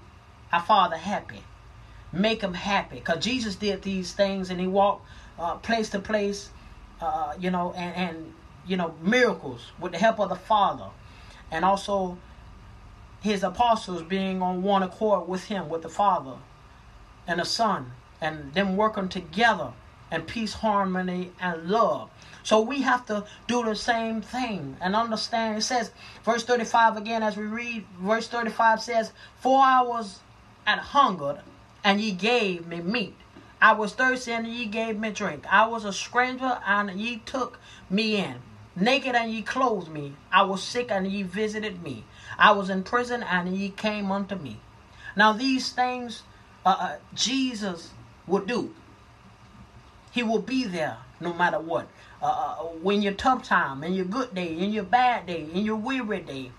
[0.53, 1.43] our father happy.
[2.13, 2.97] Make him happy.
[2.97, 5.07] Because jesus did these things and he walked
[5.39, 6.51] uh, place to place
[7.01, 8.35] uh, you know and, and
[8.67, 10.89] you know miracles with the help of the father.
[11.51, 12.19] And also
[13.23, 16.37] his apostles being on one accord with him with the father
[17.27, 19.73] and the son and them working together
[20.11, 22.11] and peace, harmony, and love.
[22.43, 25.59] So we have to do the same thing and understand.
[25.59, 25.91] It says,
[26.25, 30.21] verse 35 again, as we read, verse 35 says, For I was
[30.67, 31.41] and hungered,
[31.85, 33.17] and ye gave me meat.
[33.61, 35.45] I was thirsty, and ye gave me drink.
[35.51, 37.59] I was a stranger, and ye took
[37.89, 38.37] me in.
[38.75, 40.15] Naked, and ye clothed me.
[40.33, 42.05] I was sick, and ye visited me.
[42.39, 44.61] I was in prison, and ye came unto me.
[45.15, 46.23] Now, these things
[46.65, 47.91] uh, uh, Jesus
[48.27, 48.75] would do.
[50.11, 51.89] He will be there no matter what.
[52.23, 55.65] Uh, uh, when your tough time, in your good day, in your bad day, in
[55.65, 56.53] your weary day,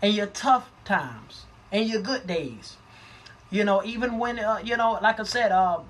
[0.00, 2.78] in your tough times, in your good days.
[3.50, 5.80] You know, even when uh, you know, like I said, uh,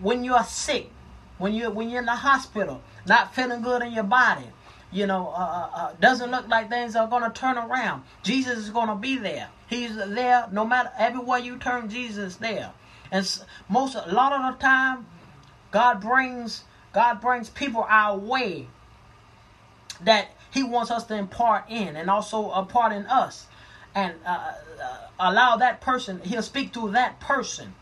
[0.00, 0.90] when you are sick,
[1.36, 4.46] when you when you're in the hospital, not feeling good in your body,
[4.90, 8.04] you know, uh, uh, uh doesn't look like things are going to turn around.
[8.22, 9.50] Jesus is going to be there.
[9.66, 11.90] He's there no matter everywhere you turn.
[11.90, 12.72] Jesus is there,
[13.10, 13.26] and
[13.68, 15.04] most a lot of the time,
[15.72, 18.68] God brings God brings people our way
[20.02, 23.46] that He wants us to impart in, and also impart in us,
[23.94, 24.52] and uh,
[24.82, 26.20] uh, allow that person.
[26.24, 27.74] He'll speak to that person,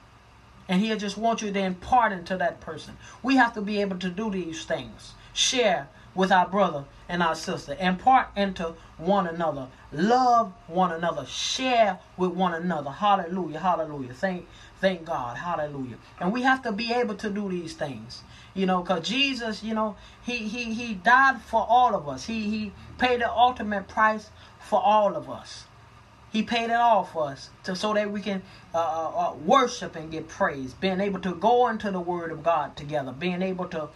[0.69, 2.97] and He'll just want you to impart into that person.
[3.23, 5.12] We have to be able to do these things.
[5.32, 7.77] Share with our brother and our sister.
[7.78, 9.69] Impart into one another.
[9.93, 11.24] Love one another.
[11.27, 12.91] Share with one another.
[12.91, 13.61] Hallelujah.
[13.61, 14.12] Hallelujah.
[14.12, 14.47] Thank
[14.81, 15.37] Thank God.
[15.37, 15.97] Hallelujah.
[16.19, 18.23] And we have to be able to do these things.
[18.55, 22.27] You know, because Jesus, you know, he, he, he died for all of us.
[22.27, 25.64] He, he paid the ultimate price for all of us.
[26.32, 28.43] He paid it all for us to, so that we can
[28.74, 30.72] uh, uh, uh worship and get praise.
[30.74, 33.12] Being able to go into the Word of God together.
[33.12, 33.89] Being able to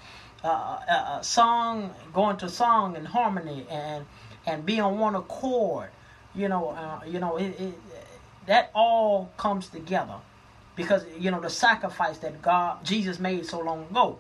[0.42, 4.04] uh, uh, uh song, go into song and harmony and
[4.46, 5.90] and be on one accord.
[6.34, 7.74] You know, you know, it, it,
[8.46, 10.16] that all comes together
[10.76, 14.18] because you know the sacrifice that God Jesus made so long ago.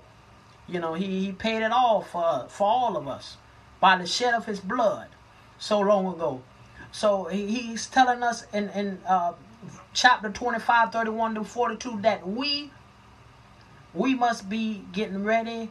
[0.66, 3.36] You know, he, he paid it all for for all of us
[3.80, 5.08] by the shed of his blood
[5.58, 6.42] so long ago.
[6.90, 9.32] So he, he's telling us in, in uh,
[9.92, 12.70] chapter 25, 31 to 42 that we
[13.92, 15.70] we must be getting ready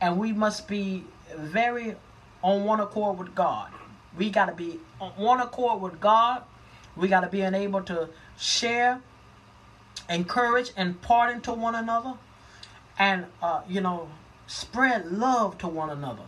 [0.00, 1.04] and we must be
[1.36, 1.96] very
[2.42, 3.70] on one accord with God.
[4.16, 6.42] We got to be on one accord with God.
[6.96, 8.08] We got to be able to
[8.38, 9.00] share
[10.08, 12.14] encourage and pardon to one another
[12.98, 14.08] and uh, you know
[14.46, 16.24] spread love to one another.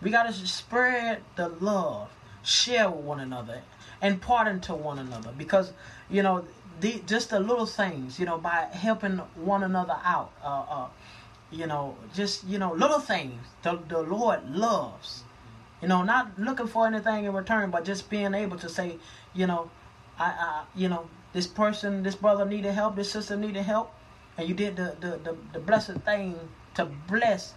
[0.00, 2.10] We got to spread the love.
[2.44, 3.62] Share with one another.
[4.00, 5.30] And pardon to one another.
[5.36, 5.72] Because
[6.10, 6.44] you know
[6.80, 10.88] the, just the little things you know by helping one another out uh, uh,
[11.50, 13.40] you know just you know little things.
[13.62, 15.22] The, the lord loves.
[15.80, 18.98] You know not looking for anything in return but just being able to say
[19.34, 19.68] you know
[20.18, 23.94] i, I you know this person, this brother needed help, this sister needed help,
[24.42, 26.36] and you did the, the, the, the blessed thing
[26.74, 27.54] to bless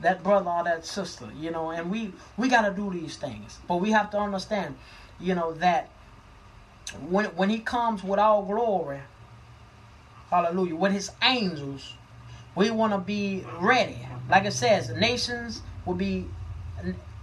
[0.00, 3.58] that brother or that sister, you know, and we, we got to do these things.
[3.68, 4.76] But we have to understand,
[5.20, 5.90] you know, that
[7.06, 9.00] when, when he comes with all glory,
[10.30, 11.94] hallelujah, with his angels,
[12.54, 13.98] we want to be ready.
[14.30, 16.26] Like it says, nations will be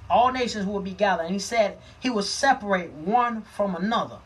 [0.07, 1.23] all nations will be gathered.
[1.23, 4.19] And he said he will separate one from another.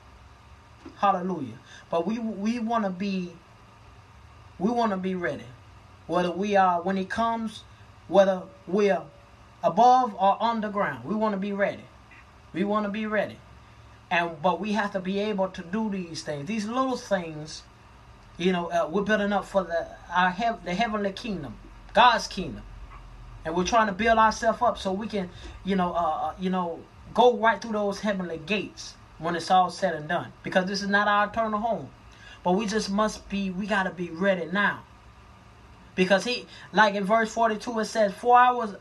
[0.97, 1.59] Hallelujah.
[1.89, 3.31] But we we want to be
[4.59, 5.45] we want to be ready.
[6.07, 7.63] Whether we are when it comes,
[8.07, 9.01] whether we're
[9.63, 11.83] above or underground, we want to be ready.
[12.53, 13.37] We want to be ready.
[14.09, 16.47] And but we have to be able to do these things.
[16.47, 17.63] These little things,
[18.37, 21.57] you know, uh, we're building up for the our hev- the heavenly kingdom,
[21.93, 22.63] God's kingdom
[23.47, 25.29] and we're trying to build ourselves up so we can,
[25.63, 26.81] you know, uh, uh, you know,
[27.13, 30.33] go right through those heavenly gates when it's all said and done.
[30.43, 31.89] Because this is not our eternal home,
[32.47, 33.51] but we just must be.
[33.51, 34.79] We got to be ready now.
[35.95, 38.73] Because he, like in verse forty-two, it says, "For I was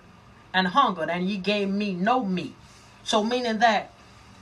[0.55, 2.55] and hungered, and ye gave me no meat."
[3.03, 3.93] So meaning that,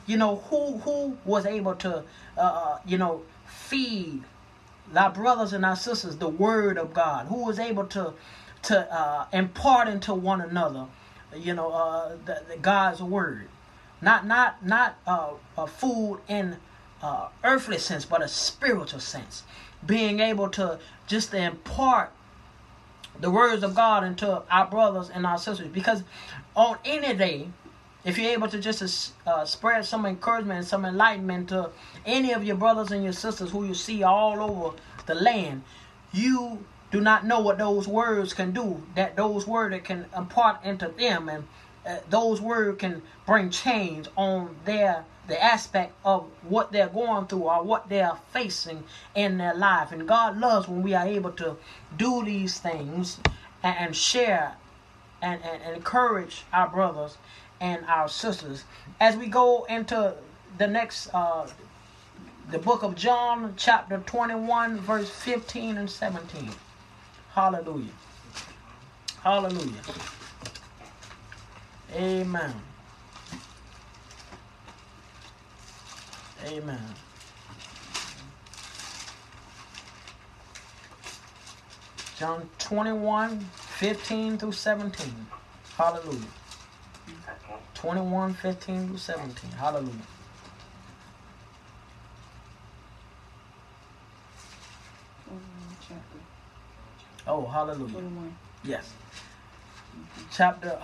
[0.05, 2.05] you know, who who was able to,
[2.36, 4.24] uh, uh you know, feed
[4.94, 7.28] our brothers and our sisters the word of God?
[7.28, 8.12] Who was able to
[8.64, 10.84] to uh, impart into one another,
[11.34, 13.48] you know, uh, the, the God's word,
[14.02, 16.59] not not not uh, food in
[17.02, 19.42] uh, earthly sense, but a spiritual sense,
[19.84, 22.12] being able to just impart
[23.20, 26.02] the words of God into our brothers and our sisters, because
[26.54, 27.48] on any day.
[28.06, 31.70] If you're able to just uh, spread some encouragement and some enlightenment to
[32.04, 34.76] any of your brothers and your sisters who you see all over
[35.06, 35.62] the land,
[36.12, 40.88] you do not know what those words can do, that those words can impart into
[40.88, 41.44] them, and
[41.86, 47.44] uh, those words can bring change on their the aspect of what they're going through
[47.44, 48.85] or what they're facing
[49.15, 49.90] in their life.
[49.90, 51.56] And God loves when we are able to
[51.97, 53.19] do these things
[53.62, 54.55] and, share
[55.23, 57.16] and, and, and encourage our brothers
[57.61, 58.65] and our sisters.
[59.01, 60.15] As we go into
[60.59, 61.48] the next uh,
[62.51, 66.51] the book of John, chapter 21, verse 15 and 17.
[67.35, 67.89] Hallelujah.
[69.23, 69.81] Hallelujah.
[71.94, 72.54] Amen.
[76.46, 76.80] Amen.
[82.18, 85.26] John 21, 15 through 17.
[85.76, 86.20] Hallelujah.
[87.74, 89.50] 21, 15 through 17.
[89.52, 89.92] Hallelujah.
[97.26, 97.92] Oh, hallelujah.
[97.92, 98.36] 21.
[98.64, 98.92] Yes.
[100.32, 100.78] Chapter.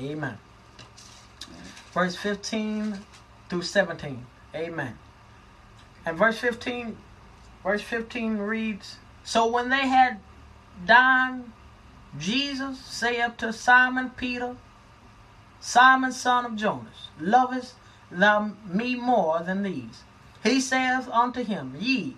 [0.00, 0.38] Amen.
[1.92, 2.98] Verse 15
[3.48, 4.26] through 17.
[4.54, 4.98] Amen.
[6.06, 6.96] And verse 15,
[7.62, 10.20] verse 15 reads, So when they had
[10.86, 11.52] dined,
[12.18, 14.56] Jesus saith to Simon Peter,
[15.60, 17.74] Simon son of Jonas, lovest
[18.10, 20.02] thou me more than these?
[20.42, 22.16] He saith unto him, Ye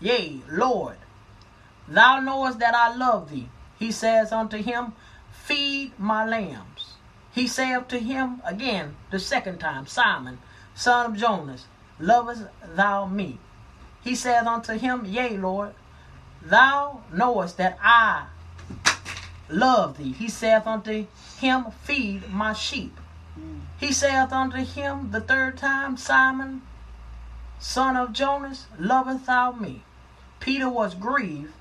[0.00, 0.96] Yea, Lord,
[1.88, 3.48] thou knowest that I love thee.
[3.78, 4.92] He says unto him,
[5.46, 6.94] Feed my lambs.
[7.30, 10.40] He saith to him again the second time, Simon,
[10.74, 11.66] son of Jonas,
[12.00, 12.42] lovest
[12.74, 13.38] thou me?
[14.02, 15.74] He saith unto him, Yea, Lord,
[16.42, 18.26] thou knowest that I
[19.48, 20.14] love thee.
[20.14, 21.06] He saith unto
[21.38, 22.98] him, Feed my sheep.
[23.78, 26.62] He saith unto him the third time, Simon,
[27.60, 29.84] son of Jonas, lovest thou me?
[30.40, 31.52] Peter was grieved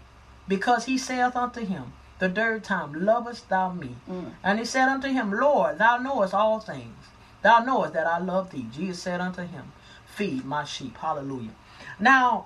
[0.48, 3.96] because he saith unto him the third time, Lovest thou me?
[4.10, 4.32] Mm.
[4.44, 6.96] And he said unto him, Lord, thou knowest all things.
[7.42, 8.68] Thou knowest that I love thee.
[8.72, 9.72] Jesus said unto him,
[10.06, 10.98] Feed my sheep.
[10.98, 11.52] Hallelujah.
[12.00, 12.46] Now,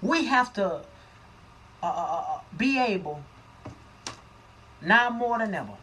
[0.00, 0.66] we have to
[1.82, 3.22] uh, uh, uh, be able,
[4.80, 5.76] now more than ever.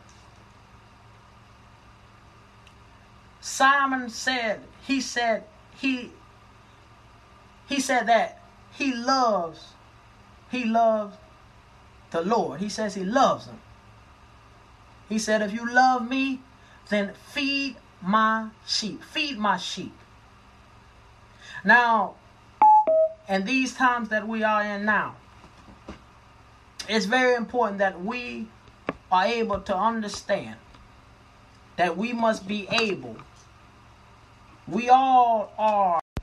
[3.41, 5.43] Simon said, he said,
[5.77, 6.11] he
[7.67, 8.41] he said that
[8.71, 9.73] he loves,
[10.49, 11.15] he loves
[12.11, 12.59] the Lord.
[12.59, 13.59] He says he loves him.
[15.07, 16.41] He said, if you love me,
[16.89, 19.03] then feed my sheep.
[19.03, 19.93] Feed my sheep.
[21.63, 22.15] Now,
[23.27, 25.15] in these times that we are in now,
[26.87, 28.47] it's very important that we
[29.11, 30.55] are able to understand
[31.77, 33.15] that we must be able,
[34.67, 35.99] we all are